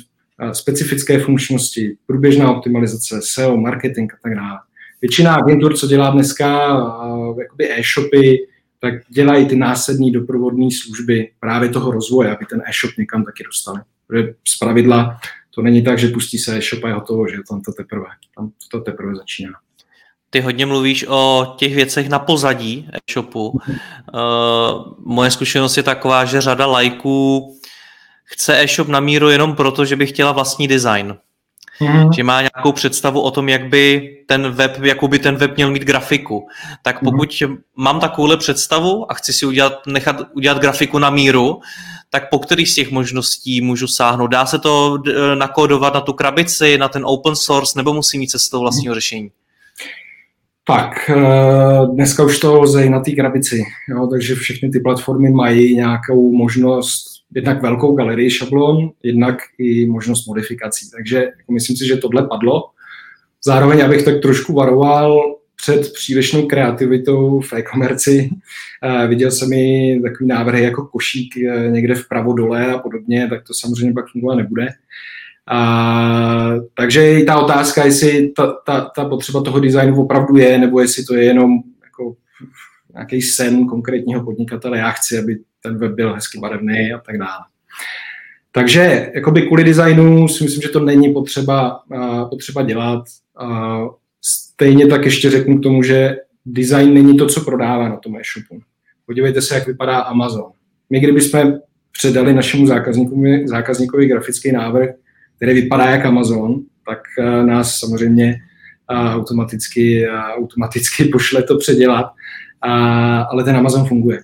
specifické 0.52 1.20
funkčnosti, 1.20 1.98
průběžná 2.06 2.52
optimalizace, 2.52 3.20
SEO, 3.24 3.58
marketing 3.58 4.14
a 4.14 4.18
tak 4.24 4.36
dále. 4.36 4.60
Většina 5.02 5.36
agentur, 5.36 5.78
co 5.78 5.88
dělá 5.88 6.10
dneska 6.10 6.78
e-shopy, 7.60 8.38
tak 8.80 8.94
dělají 9.10 9.46
ty 9.46 9.56
následní 9.56 10.12
doprovodné 10.12 10.68
služby 10.72 11.32
právě 11.40 11.70
toho 11.70 11.92
rozvoje, 11.92 12.36
aby 12.36 12.46
ten 12.46 12.62
e-shop 12.66 12.98
někam 12.98 13.24
taky 13.24 13.44
dostali. 13.44 13.82
Protože 14.08 14.34
z 14.48 14.58
pravidla 14.58 15.20
to 15.56 15.62
není 15.62 15.84
tak, 15.84 16.00
že 16.00 16.08
pustí 16.08 16.38
se 16.38 16.58
e-shop 16.58 16.84
a 16.84 16.88
je 16.88 16.94
hotovo, 16.94 17.28
že 17.28 17.38
tam 17.50 17.62
to 17.62 17.72
teprve, 17.72 18.06
tam 18.36 18.52
to 18.72 18.80
teprve 18.80 19.16
začíná. 19.16 19.52
Ty 20.34 20.42
hodně 20.42 20.66
mluvíš 20.66 21.06
o 21.08 21.54
těch 21.58 21.76
věcech 21.76 22.10
na 22.10 22.20
pozadí 22.20 22.88
e-shopu. 22.94 23.50
Uh, 23.50 23.60
moje 25.06 25.32
zkušenost 25.32 25.78
je 25.78 25.84
taková, 25.84 26.26
že 26.26 26.42
řada 26.42 26.66
lajků 26.66 27.48
chce 28.24 28.62
e-shop 28.62 28.88
na 28.88 29.00
míru 29.00 29.30
jenom 29.30 29.56
proto, 29.56 29.86
že 29.86 29.96
by 29.96 30.08
chtěla 30.08 30.32
vlastní 30.32 30.68
design. 30.68 31.18
mm. 31.82 32.14
že 32.14 32.24
má 32.24 32.42
nějakou 32.42 32.72
představu 32.72 33.22
o 33.22 33.32
tom, 33.32 33.50
jak 33.50 33.70
by 33.70 34.10
ten 34.28 34.52
web, 34.52 34.78
jakou 34.84 35.08
by 35.08 35.20
ten 35.20 35.36
web 35.36 35.56
měl 35.56 35.72
mít 35.72 35.84
grafiku. 35.84 36.48
Tak 36.84 37.02
mhm. 37.02 37.12
pokud 37.12 37.42
mm. 37.42 37.58
mám 37.76 38.00
takovouhle 38.00 38.38
představu 38.38 39.12
a 39.12 39.14
chci 39.14 39.34
si 39.34 39.46
udělat, 39.46 39.74
nechat 39.88 40.16
udělat 40.34 40.58
grafiku 40.58 41.00
na 41.00 41.10
míru, 41.10 41.60
tak 42.10 42.30
po 42.30 42.40
kterých 42.40 42.70
z 42.70 42.76
těch 42.76 42.92
možností 42.92 43.62
můžu 43.62 43.88
sáhnout? 43.88 44.28
Dá 44.28 44.46
se 44.46 44.60
to 44.60 44.98
nakódovat 45.36 45.94
na 45.94 46.02
tu 46.02 46.14
krabici, 46.14 46.78
na 46.78 46.88
ten 46.88 47.04
open 47.06 47.36
source, 47.36 47.74
nebo 47.76 47.94
musím 47.94 48.20
mít 48.20 48.28
cestou 48.28 48.60
vlastního 48.60 48.96
řešení? 48.96 49.32
Tak, 50.68 51.10
eh, 51.10 51.88
dneska 51.94 52.24
už 52.24 52.40
to 52.40 52.62
lze 52.62 52.86
i 52.86 52.90
na 52.90 53.00
té 53.00 53.12
krabici, 53.12 53.64
jo, 53.90 54.08
takže 54.08 54.36
všechny 54.36 54.70
ty 54.70 54.80
platformy 54.80 55.30
mají 55.30 55.76
nějakou 55.76 56.32
možnost, 56.32 57.06
jednak 57.36 57.62
velkou 57.62 57.96
galerii 57.96 58.32
šablon, 58.32 58.92
jednak 59.04 59.38
i 59.58 59.86
možnost 59.86 60.28
modifikací. 60.28 60.92
Takže 60.92 61.18
jako 61.18 61.52
myslím 61.52 61.78
si, 61.78 61.88
že 61.88 61.98
tohle 61.98 62.28
padlo. 62.28 62.64
Zároveň, 63.46 63.86
abych 63.86 64.04
tak 64.04 64.22
trošku 64.22 64.54
varoval 64.54 65.36
před 65.56 65.94
přílišnou 65.94 66.48
kreativitou 66.48 67.42
v 67.42 67.54
e-komerci. 67.54 68.30
Eh, 68.84 69.08
viděl 69.08 69.32
jsem 69.32 69.54
i 69.54 70.00
takový 70.04 70.28
návrhy 70.28 70.64
jako 70.64 70.86
košík 70.86 71.38
eh, 71.38 71.72
někde 71.72 71.96
vpravo 71.96 72.34
dole 72.34 72.74
a 72.74 72.78
podobně, 72.78 73.28
tak 73.30 73.44
to 73.48 73.54
samozřejmě 73.54 73.94
pak 73.94 74.06
fungovat 74.12 74.36
nebude. 74.36 74.68
A, 75.48 76.54
takže 76.74 77.20
i 77.20 77.24
ta 77.24 77.40
otázka, 77.40 77.86
jestli 77.86 78.30
ta, 78.30 78.54
ta, 78.66 78.92
ta 78.96 79.06
potřeba 79.06 79.44
toho 79.44 79.60
designu 79.60 80.02
opravdu 80.04 80.38
je, 80.38 80.58
nebo 80.58 80.82
jestli 80.82 81.04
to 81.04 81.16
je 81.16 81.24
jenom 81.24 81.52
jako 81.84 82.16
nějaký 82.94 83.22
sen 83.22 83.68
konkrétního 83.68 84.24
podnikatele, 84.24 84.78
já 84.78 84.92
chci, 84.92 85.20
aby 85.20 85.38
ten 85.64 85.78
web 85.78 85.92
byl 85.92 86.14
hezky 86.14 86.40
barevný 86.40 86.94
a 86.94 87.00
tak 87.00 87.18
dále. 87.18 87.46
Takže 88.52 89.12
jakoby 89.16 89.42
kvůli 89.42 89.64
designu 89.64 90.28
si 90.28 90.44
myslím, 90.44 90.62
že 90.62 90.70
to 90.70 90.80
není 90.80 91.14
potřeba, 91.14 91.84
uh, 91.92 92.30
potřeba 92.30 92.62
dělat. 92.62 93.04
Uh, 93.42 93.90
stejně 94.22 94.88
tak 94.88 95.06
ještě 95.06 95.30
řeknu 95.30 95.60
k 95.60 95.64
tomu, 95.64 95.84
že 95.84 96.16
design 96.46 96.94
není 96.94 97.18
to, 97.18 97.28
co 97.28 97.42
prodává 97.42 97.90
na 97.90 97.98
tom 97.98 98.16
e-shopu. 98.16 98.62
Podívejte 99.06 99.42
se, 99.42 99.56
jak 99.56 99.68
vypadá 99.68 100.00
Amazon. 100.00 100.52
My, 100.90 101.00
kdybychom 101.00 101.54
předali 101.92 102.34
našemu 102.34 102.68
zákazníkovi, 102.68 103.48
zákazníkovi 103.48 104.06
grafický 104.06 104.52
návrh, 104.52 104.90
který 105.42 105.62
vypadá 105.62 105.86
jak 105.86 106.06
Amazon, 106.06 106.62
tak 106.90 107.00
eh, 107.20 107.44
nás 107.44 107.76
samozřejmě 107.76 108.36
eh, 108.92 108.96
automaticky, 108.96 110.06
eh, 110.06 110.10
automaticky 110.12 111.06
pošle 111.12 111.44
to 111.44 111.58
předělat, 111.58 112.06
ale 113.32 113.44
ten 113.44 113.56
Amazon 113.56 113.86
funguje. 113.86 114.20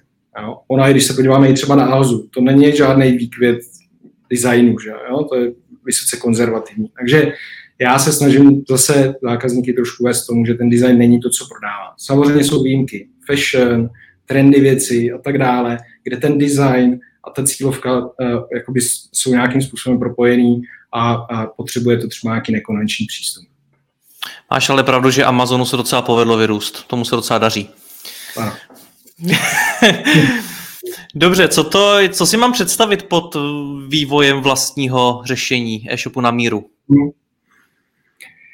Ona, 0.67 0.89
když 0.89 1.03
se 1.03 1.13
podíváme 1.13 1.49
i 1.49 1.53
třeba 1.53 1.75
na 1.75 1.85
Alzu, 1.85 2.27
to 2.33 2.41
není 2.41 2.75
žádný 2.75 3.11
výkvět 3.11 3.59
designu, 4.29 4.79
že 4.79 4.89
jo? 5.09 5.23
to 5.23 5.35
je 5.35 5.51
vysoce 5.85 6.17
konzervativní. 6.17 6.89
Takže 6.99 7.33
já 7.79 7.99
se 7.99 8.13
snažím 8.13 8.63
zase 8.69 9.15
zákazníky 9.21 9.73
trošku 9.73 10.03
vést 10.03 10.25
tomu, 10.25 10.45
že 10.45 10.53
ten 10.53 10.69
design 10.69 10.97
není 10.97 11.19
to, 11.19 11.29
co 11.29 11.45
prodává. 11.51 11.93
Samozřejmě 11.97 12.43
jsou 12.43 12.63
výjimky, 12.63 13.07
fashion, 13.27 13.89
trendy 14.25 14.59
věci 14.59 15.11
a 15.11 15.17
tak 15.17 15.37
dále, 15.37 15.77
kde 16.03 16.17
ten 16.17 16.37
design 16.37 16.99
a 17.23 17.29
ta 17.29 17.43
cílovka 17.43 17.99
uh, 17.99 18.75
jsou 19.13 19.31
nějakým 19.31 19.61
způsobem 19.61 19.99
propojený 19.99 20.61
a, 20.91 21.13
a 21.13 21.45
potřebuje 21.45 21.97
to 21.97 22.07
třeba 22.07 22.33
nějaký 22.33 22.51
nekonvenční 22.51 23.05
přístup. 23.05 23.43
Máš 24.51 24.69
ale 24.69 24.83
pravdu, 24.83 25.11
že 25.11 25.25
Amazonu 25.25 25.65
se 25.65 25.77
docela 25.77 26.01
povedlo 26.01 26.37
vyrůst. 26.37 26.87
Tomu 26.87 27.05
se 27.05 27.15
docela 27.15 27.39
daří. 27.39 27.69
Ano. 28.37 28.53
Dobře, 31.15 31.47
co, 31.47 31.63
to, 31.63 31.97
co 32.09 32.25
si 32.25 32.37
mám 32.37 32.53
představit 32.53 33.03
pod 33.03 33.35
vývojem 33.87 34.41
vlastního 34.41 35.21
řešení 35.25 35.87
e-shopu 35.93 36.21
na 36.21 36.31
míru? 36.31 36.69
Hmm. 36.89 37.09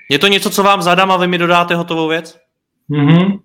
Je 0.09 0.19
to 0.19 0.27
něco, 0.27 0.49
co 0.49 0.63
vám 0.63 0.81
zadám 0.81 1.11
a 1.11 1.17
vy 1.17 1.27
mi 1.27 1.37
dodáte 1.37 1.75
hotovou 1.75 2.07
věc? 2.07 2.37
Mm-hmm. 2.89 3.39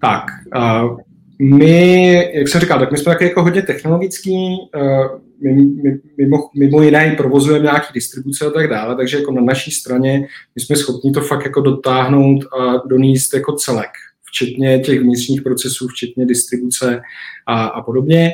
Tak, 0.00 0.24
uh, 0.56 0.98
my, 1.38 2.14
jak 2.34 2.48
jsem 2.48 2.60
říkal, 2.60 2.78
tak 2.78 2.92
my 2.92 2.98
jsme 2.98 3.12
taky 3.12 3.24
jako 3.24 3.42
hodně 3.42 3.62
technologický, 3.62 4.56
uh, 4.76 5.20
my, 5.42 5.52
my, 5.52 5.98
mimo, 6.18 6.50
mimo 6.56 6.82
jiné 6.82 7.14
provozujeme 7.16 7.64
nějaký 7.64 7.86
distribuce 7.94 8.46
a 8.46 8.50
tak 8.50 8.68
dále, 8.68 8.96
takže 8.96 9.18
jako 9.18 9.32
na 9.32 9.42
naší 9.42 9.70
straně 9.70 10.28
my 10.54 10.62
jsme 10.62 10.76
schopni 10.76 11.12
to 11.12 11.20
fakt 11.20 11.44
jako 11.44 11.60
dotáhnout 11.60 12.44
a 12.58 12.86
donést 12.86 13.34
jako 13.34 13.52
celek, 13.52 13.90
včetně 14.22 14.78
těch 14.78 15.00
vnitřních 15.00 15.42
procesů, 15.42 15.88
včetně 15.88 16.26
distribuce 16.26 17.02
a, 17.46 17.64
a 17.64 17.82
podobně. 17.82 18.32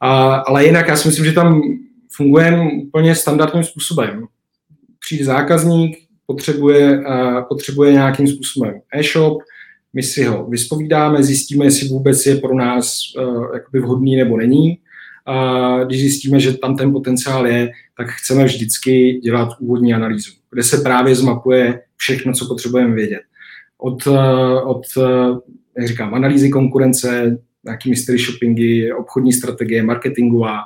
A, 0.00 0.34
ale 0.34 0.66
jinak 0.66 0.88
já 0.88 0.96
si 0.96 1.08
myslím, 1.08 1.24
že 1.24 1.32
tam 1.32 1.62
fungujeme 2.12 2.70
úplně 2.82 3.14
standardním 3.14 3.64
způsobem. 3.64 4.24
Přijde 5.00 5.24
zákazník, 5.24 5.96
potřebuje, 6.26 6.98
uh, 6.98 7.42
potřebuje 7.48 7.92
nějakým 7.92 8.26
způsobem 8.26 8.74
e-shop, 8.94 9.38
my 9.96 10.02
si 10.02 10.24
ho 10.24 10.46
vyspovídáme, 10.46 11.22
zjistíme, 11.22 11.64
jestli 11.64 11.88
vůbec 11.88 12.26
je 12.26 12.36
pro 12.36 12.54
nás 12.54 13.00
uh, 13.18 13.54
jakoby 13.54 13.80
vhodný 13.80 14.16
nebo 14.16 14.36
není 14.36 14.78
a 15.26 15.84
když 15.84 16.00
zjistíme, 16.00 16.40
že 16.40 16.52
tam 16.52 16.76
ten 16.76 16.92
potenciál 16.92 17.46
je, 17.46 17.70
tak 17.96 18.06
chceme 18.08 18.44
vždycky 18.44 19.20
dělat 19.22 19.48
úvodní 19.60 19.94
analýzu, 19.94 20.30
kde 20.50 20.62
se 20.62 20.76
právě 20.76 21.14
zmapuje 21.14 21.80
všechno, 21.96 22.32
co 22.32 22.46
potřebujeme 22.46 22.94
vědět. 22.94 23.20
Od, 23.78 24.06
eh, 24.06 24.60
od 24.60 24.82
eh, 24.98 25.56
jak 25.78 25.88
říkám, 25.88 26.14
analýzy 26.14 26.50
konkurence, 26.50 27.38
nějaký 27.64 27.90
mystery 27.90 28.18
shoppingy, 28.18 28.92
obchodní 28.92 29.32
strategie, 29.32 29.82
marketingová, 29.82 30.60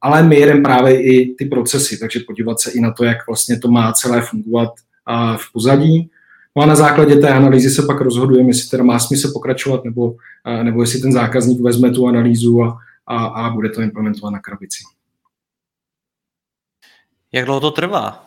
ale 0.00 0.22
my 0.22 0.36
jedeme 0.36 0.60
právě 0.60 1.02
i 1.02 1.34
ty 1.34 1.44
procesy, 1.44 1.98
takže 1.98 2.20
podívat 2.26 2.60
se 2.60 2.70
i 2.70 2.80
na 2.80 2.92
to, 2.92 3.04
jak 3.04 3.26
vlastně 3.28 3.58
to 3.58 3.70
má 3.70 3.92
celé 3.92 4.22
fungovat 4.22 4.70
v 5.36 5.52
pozadí. 5.52 6.10
No 6.56 6.62
a 6.62 6.66
na 6.66 6.76
základě 6.76 7.16
té 7.16 7.28
analýzy 7.28 7.70
se 7.70 7.82
pak 7.86 8.00
rozhodujeme, 8.00 8.48
jestli 8.48 8.70
teda 8.70 8.84
má 8.84 8.98
smysl 8.98 9.32
pokračovat, 9.32 9.84
nebo, 9.84 10.14
nebo 10.62 10.80
jestli 10.80 11.00
ten 11.00 11.12
zákazník 11.12 11.60
vezme 11.60 11.90
tu 11.90 12.06
analýzu 12.06 12.62
a, 12.62 12.78
a, 13.06 13.26
a 13.26 13.50
bude 13.50 13.68
to 13.68 13.82
implementovat 13.82 14.30
na 14.30 14.38
krabici. 14.38 14.84
Jak 17.32 17.44
dlouho 17.44 17.60
to 17.60 17.70
trvá, 17.70 18.26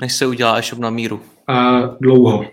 než 0.00 0.12
se 0.12 0.26
udělá 0.26 0.58
e-shop 0.58 0.78
na 0.78 0.90
míru? 0.90 1.20
A, 1.46 1.80
dlouho. 2.00 2.44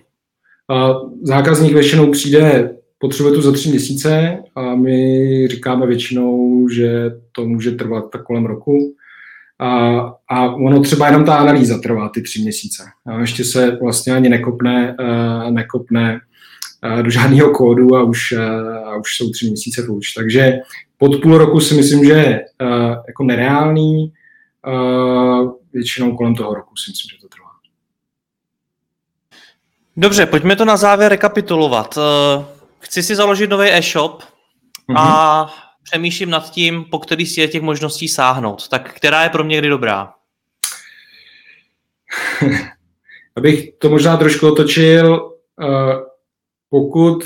A, 0.69 0.93
zákazník 1.21 1.73
většinou 1.73 2.11
přijde, 2.11 2.77
potřebuje 2.97 3.35
tu 3.35 3.41
za 3.41 3.51
tři 3.51 3.69
měsíce 3.69 4.37
a 4.55 4.75
my 4.75 5.47
říkáme 5.47 5.87
většinou, 5.87 6.67
že 6.69 7.11
to 7.31 7.45
může 7.45 7.71
trvat 7.71 8.11
tak 8.11 8.23
kolem 8.23 8.45
roku. 8.45 8.95
A, 9.59 9.99
a 10.29 10.45
ono 10.51 10.81
třeba 10.81 11.07
jenom 11.07 11.25
ta 11.25 11.37
analýza 11.37 11.77
trvá 11.77 12.09
ty 12.09 12.21
tři 12.21 12.41
měsíce. 12.41 12.83
A 13.05 13.19
ještě 13.19 13.43
se 13.43 13.77
vlastně 13.81 14.13
ani 14.15 14.29
nekopne, 14.29 14.95
uh, 14.99 15.51
nekopne 15.51 16.19
uh, 16.83 17.03
do 17.03 17.09
žádného 17.09 17.49
kódu 17.49 17.95
a 17.95 18.03
už, 18.03 18.31
uh, 18.31 18.89
a 18.89 18.95
už 18.95 19.17
jsou 19.17 19.29
tři 19.29 19.47
měsíce 19.47 19.83
pryč. 19.83 20.13
Takže 20.13 20.59
pod 20.97 21.21
půl 21.21 21.37
roku 21.37 21.59
si 21.59 21.73
myslím, 21.73 22.05
že 22.05 22.11
je 22.11 22.45
jako 23.07 23.23
nereálný, 23.23 24.13
většinou 25.73 26.17
kolem 26.17 26.35
toho 26.35 26.53
roku 26.53 26.75
si 26.75 26.91
myslím, 26.91 27.09
že 27.09 27.21
to 27.21 27.27
trvá. 27.27 27.47
Dobře, 29.97 30.25
pojďme 30.25 30.55
to 30.55 30.65
na 30.65 30.77
závěr 30.77 31.11
rekapitulovat. 31.11 31.97
Chci 32.79 33.03
si 33.03 33.15
založit 33.15 33.49
nový 33.49 33.69
e-shop 33.69 34.21
mm-hmm. 34.21 34.95
a 34.97 35.41
mhm. 35.43 35.66
Přemýšlím 35.91 36.29
nad 36.29 36.51
tím, 36.51 36.85
po 36.91 36.99
který 36.99 37.25
si 37.25 37.41
je 37.41 37.47
těch 37.47 37.61
možností 37.61 38.07
sáhnout. 38.07 38.67
Tak 38.67 38.93
která 38.93 39.23
je 39.23 39.29
pro 39.29 39.43
mě 39.43 39.57
kdy 39.57 39.69
dobrá? 39.69 40.13
Abych 43.35 43.69
to 43.77 43.89
možná 43.89 44.17
trošku 44.17 44.47
otočil, 44.47 45.31
uh, 45.61 45.93
pokud 46.69 47.23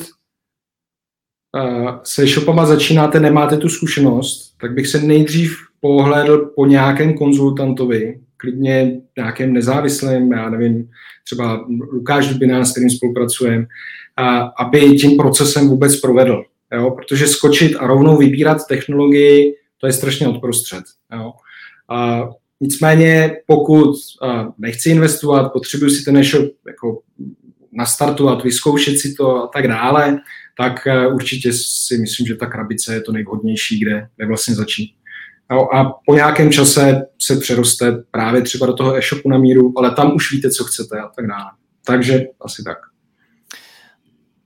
se 2.04 2.28
shopama 2.28 2.66
začínáte, 2.66 3.20
nemáte 3.20 3.58
tu 3.58 3.70
zkušenost, 3.70 4.56
tak 4.62 4.74
bych 4.74 4.88
se 4.88 5.00
nejdřív 5.00 5.58
pohlédl 5.80 6.52
po 6.56 6.66
nějakém 6.66 7.14
konzultantovi, 7.14 8.20
klidně 8.38 9.02
nějakém 9.18 9.54
nezávislém, 9.54 10.32
já 10.32 10.50
nevím, 10.50 10.90
třeba 11.26 11.66
Lukáš 11.92 12.28
Dubina, 12.28 12.66
s 12.66 12.72
kterým 12.72 12.90
spolupracujeme, 12.90 13.66
aby 14.60 14.96
tím 14.96 15.18
procesem 15.18 15.68
vůbec 15.68 16.00
provedl. 16.00 16.44
Jo? 16.74 16.92
Protože 16.92 17.28
skočit 17.28 17.76
a 17.76 17.88
rovnou 17.88 18.18
vybírat 18.18 18.68
technologii, 18.68 19.56
to 19.78 19.88
je 19.88 19.94
strašně 19.94 20.28
odprostřed. 20.28 20.84
Jo? 21.14 21.32
A 21.90 22.30
nicméně, 22.62 23.38
pokud 23.48 23.96
nechci 24.58 24.90
investovat, 24.90 25.50
potřebuji 25.54 25.90
si 25.90 26.06
ten 26.06 26.18
e-shop 26.18 26.52
jako 26.68 27.02
nastartovat, 27.72 28.44
vyzkoušet 28.44 28.98
si 28.98 29.14
to 29.14 29.44
a 29.44 29.48
tak 29.48 29.68
dále, 29.68 30.18
tak 30.58 30.88
eh, 30.88 31.08
určitě 31.08 31.54
si 31.54 31.98
myslím, 31.98 32.28
že 32.28 32.36
ta 32.36 32.46
krabice 32.46 32.94
je 32.94 33.02
to 33.02 33.12
nejvhodnější, 33.12 33.80
kde, 33.80 34.08
kde 34.16 34.28
vlastně 34.28 34.56
začít. 34.56 34.96
No 35.52 35.76
a 35.76 36.00
po 36.06 36.16
nějakém 36.16 36.52
čase 36.52 37.02
se 37.22 37.36
přeroste 37.36 38.04
právě 38.12 38.42
třeba 38.42 38.66
do 38.66 38.74
toho 38.74 38.98
e-shopu 38.98 39.30
na 39.30 39.38
míru, 39.38 39.74
ale 39.78 39.96
tam 39.96 40.16
už 40.16 40.32
víte, 40.32 40.52
co 40.52 40.64
chcete 40.64 41.00
a 41.00 41.08
tak 41.08 41.28
dále. 41.28 41.52
Takže 41.86 42.24
asi 42.42 42.64
tak. 42.64 42.78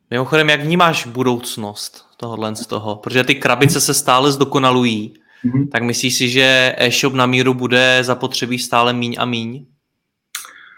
Mimochodem, 0.10 0.50
jak 0.50 0.62
vnímáš 0.62 1.08
budoucnost 1.08 2.06
tohohle 2.17 2.56
z 2.56 2.67
toho? 2.67 2.95
Protože 2.95 3.23
ty 3.23 3.36
krabice 3.36 3.82
se 3.82 3.93
stále 3.93 4.32
zdokonalují, 4.32 5.13
mm-hmm. 5.45 5.69
tak 5.69 5.84
myslíš 5.84 6.15
si, 6.15 6.30
že 6.30 6.75
e-shop 6.78 7.13
na 7.13 7.25
míru 7.25 7.54
bude 7.54 7.99
zapotřebí 8.01 8.60
stále 8.60 8.93
míň 8.93 9.15
a 9.19 9.25
míň? 9.25 9.65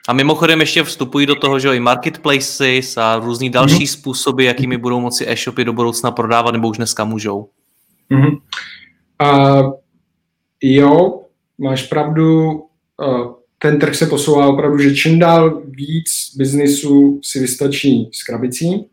A 0.07 0.13
mimochodem 0.13 0.59
ještě 0.59 0.83
vstupují 0.83 1.25
do 1.25 1.35
toho, 1.35 1.59
že 1.59 1.75
i 1.75 1.79
marketplaces 1.79 2.97
a 2.97 3.19
různý 3.19 3.49
další 3.49 3.75
mm-hmm. 3.75 3.99
způsoby, 3.99 4.45
jakými 4.45 4.77
budou 4.77 4.99
moci 4.99 5.27
e-shopy 5.27 5.65
do 5.65 5.73
budoucna 5.73 6.11
prodávat, 6.11 6.51
nebo 6.51 6.69
už 6.69 6.77
dneska 6.77 7.05
můžou. 7.05 7.49
Mm-hmm. 8.11 8.37
Uh, 9.21 9.73
jo, 10.61 11.21
máš 11.57 11.83
pravdu. 11.83 12.51
Uh, 12.51 13.33
ten 13.59 13.79
trh 13.79 13.95
se 13.95 14.05
posouvá 14.05 14.47
opravdu, 14.47 14.77
že 14.77 14.95
čím 14.95 15.19
dál 15.19 15.61
víc 15.65 16.35
biznisu 16.37 17.19
si 17.23 17.39
vystačí 17.39 18.09
s 18.13 18.23
krabicí. 18.23 18.85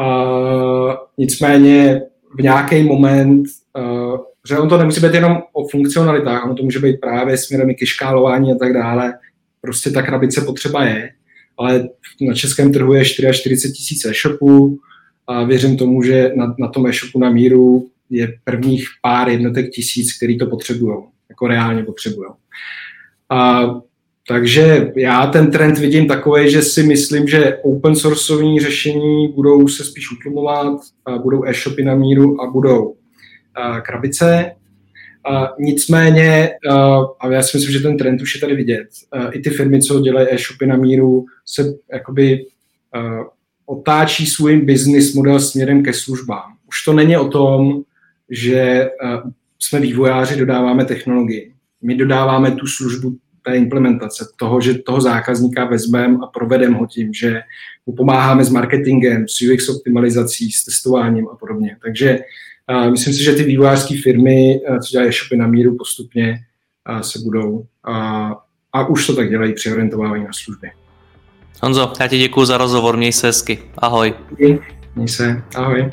Uh, 0.00 0.94
nicméně 1.18 2.02
v 2.38 2.42
nějaký 2.42 2.82
moment, 2.82 3.46
uh, 3.78 4.18
že 4.48 4.58
on 4.58 4.68
to 4.68 4.78
nemusí 4.78 5.00
být 5.00 5.14
jenom 5.14 5.42
o 5.52 5.68
funkcionalitách, 5.68 6.44
ono 6.44 6.54
to 6.54 6.62
může 6.62 6.78
být 6.78 7.00
právě 7.00 7.36
směrem 7.36 7.74
ke 7.74 7.86
škálování 7.86 8.52
a 8.52 8.54
tak 8.54 8.72
dále. 8.72 9.14
Prostě 9.60 9.90
ta 9.90 10.02
krabice 10.02 10.40
potřeba 10.40 10.84
je, 10.84 11.10
ale 11.58 11.88
na 12.20 12.34
českém 12.34 12.72
trhu 12.72 12.94
je 12.94 13.04
44 13.04 13.72
tisíc 13.72 14.04
e-shopů 14.04 14.78
a 15.26 15.44
věřím 15.44 15.76
tomu, 15.76 16.02
že 16.02 16.32
na, 16.36 16.54
na 16.58 16.68
tom 16.68 16.86
e-shopu 16.86 17.18
na 17.18 17.30
míru 17.30 17.88
je 18.10 18.38
prvních 18.44 18.88
pár 19.02 19.28
jednotek 19.28 19.70
tisíc, 19.70 20.16
který 20.16 20.38
to 20.38 20.46
potřebují, 20.46 20.96
jako 21.30 21.46
reálně 21.46 21.84
potřebují. 21.84 22.28
A 23.30 23.64
takže 24.30 24.92
já 24.96 25.26
ten 25.26 25.50
trend 25.50 25.78
vidím 25.78 26.08
takový, 26.08 26.50
že 26.50 26.62
si 26.62 26.82
myslím, 26.82 27.28
že 27.28 27.58
open 27.62 27.96
sourceové 27.96 28.60
řešení 28.60 29.28
budou 29.28 29.68
se 29.68 29.84
spíš 29.84 30.12
utlumovat, 30.12 30.80
budou 31.22 31.44
e-shopy 31.44 31.84
na 31.84 31.94
míru 31.94 32.42
a 32.42 32.50
budou 32.50 32.94
krabice. 33.82 34.52
Nicméně, 35.58 36.50
a 37.20 37.28
já 37.30 37.42
si 37.42 37.56
myslím, 37.56 37.72
že 37.72 37.80
ten 37.80 37.96
trend 37.96 38.22
už 38.22 38.34
je 38.34 38.40
tady 38.40 38.54
vidět, 38.54 38.88
i 39.32 39.40
ty 39.40 39.50
firmy, 39.50 39.82
co 39.82 40.00
dělají 40.00 40.26
e-shopy 40.30 40.66
na 40.66 40.76
míru, 40.76 41.24
se 41.46 41.74
jakoby 41.92 42.46
otáčí 43.66 44.26
svůj 44.26 44.56
business 44.56 45.14
model 45.14 45.40
směrem 45.40 45.82
ke 45.82 45.92
službám. 45.92 46.52
Už 46.68 46.84
to 46.84 46.92
není 46.92 47.16
o 47.16 47.28
tom, 47.28 47.82
že 48.30 48.90
jsme 49.58 49.80
vývojáři, 49.80 50.36
dodáváme 50.36 50.84
technologii. 50.84 51.52
My 51.82 51.94
dodáváme 51.94 52.50
tu 52.50 52.66
službu 52.66 53.16
té 53.42 53.56
implementace, 53.56 54.28
toho, 54.36 54.60
že 54.60 54.74
toho 54.74 55.00
zákazníka 55.00 55.64
vezmeme 55.64 56.18
a 56.22 56.26
provedeme 56.26 56.76
ho 56.76 56.86
tím, 56.86 57.14
že 57.14 57.40
mu 57.86 57.94
pomáháme 57.94 58.44
s 58.44 58.50
marketingem, 58.50 59.28
s 59.28 59.42
UX 59.42 59.68
optimalizací, 59.68 60.52
s 60.52 60.64
testováním 60.64 61.28
a 61.28 61.36
podobně. 61.36 61.76
Takže 61.82 62.18
uh, 62.70 62.90
myslím 62.90 63.14
si, 63.14 63.22
že 63.22 63.32
ty 63.32 63.42
vývojářské 63.42 63.94
firmy, 64.02 64.60
uh, 64.60 64.78
co 64.78 64.90
dělají 64.90 65.12
shopy 65.12 65.36
na 65.36 65.46
míru, 65.46 65.76
postupně 65.76 66.38
uh, 66.90 67.00
se 67.00 67.18
budou 67.18 67.50
uh, 67.50 68.32
a 68.72 68.86
už 68.88 69.06
to 69.06 69.16
tak 69.16 69.30
dělají 69.30 69.54
při 69.54 69.72
orientování 69.72 70.24
na 70.24 70.32
služby. 70.32 70.70
Honzo, 71.62 71.92
já 72.00 72.08
ti 72.08 72.18
děkuji 72.18 72.44
za 72.44 72.58
rozhovor, 72.58 72.96
měj 72.96 73.12
se 73.12 73.26
hezky. 73.26 73.58
Ahoj. 73.78 74.14
Měj 74.96 75.08
se, 75.08 75.42
ahoj. 75.54 75.90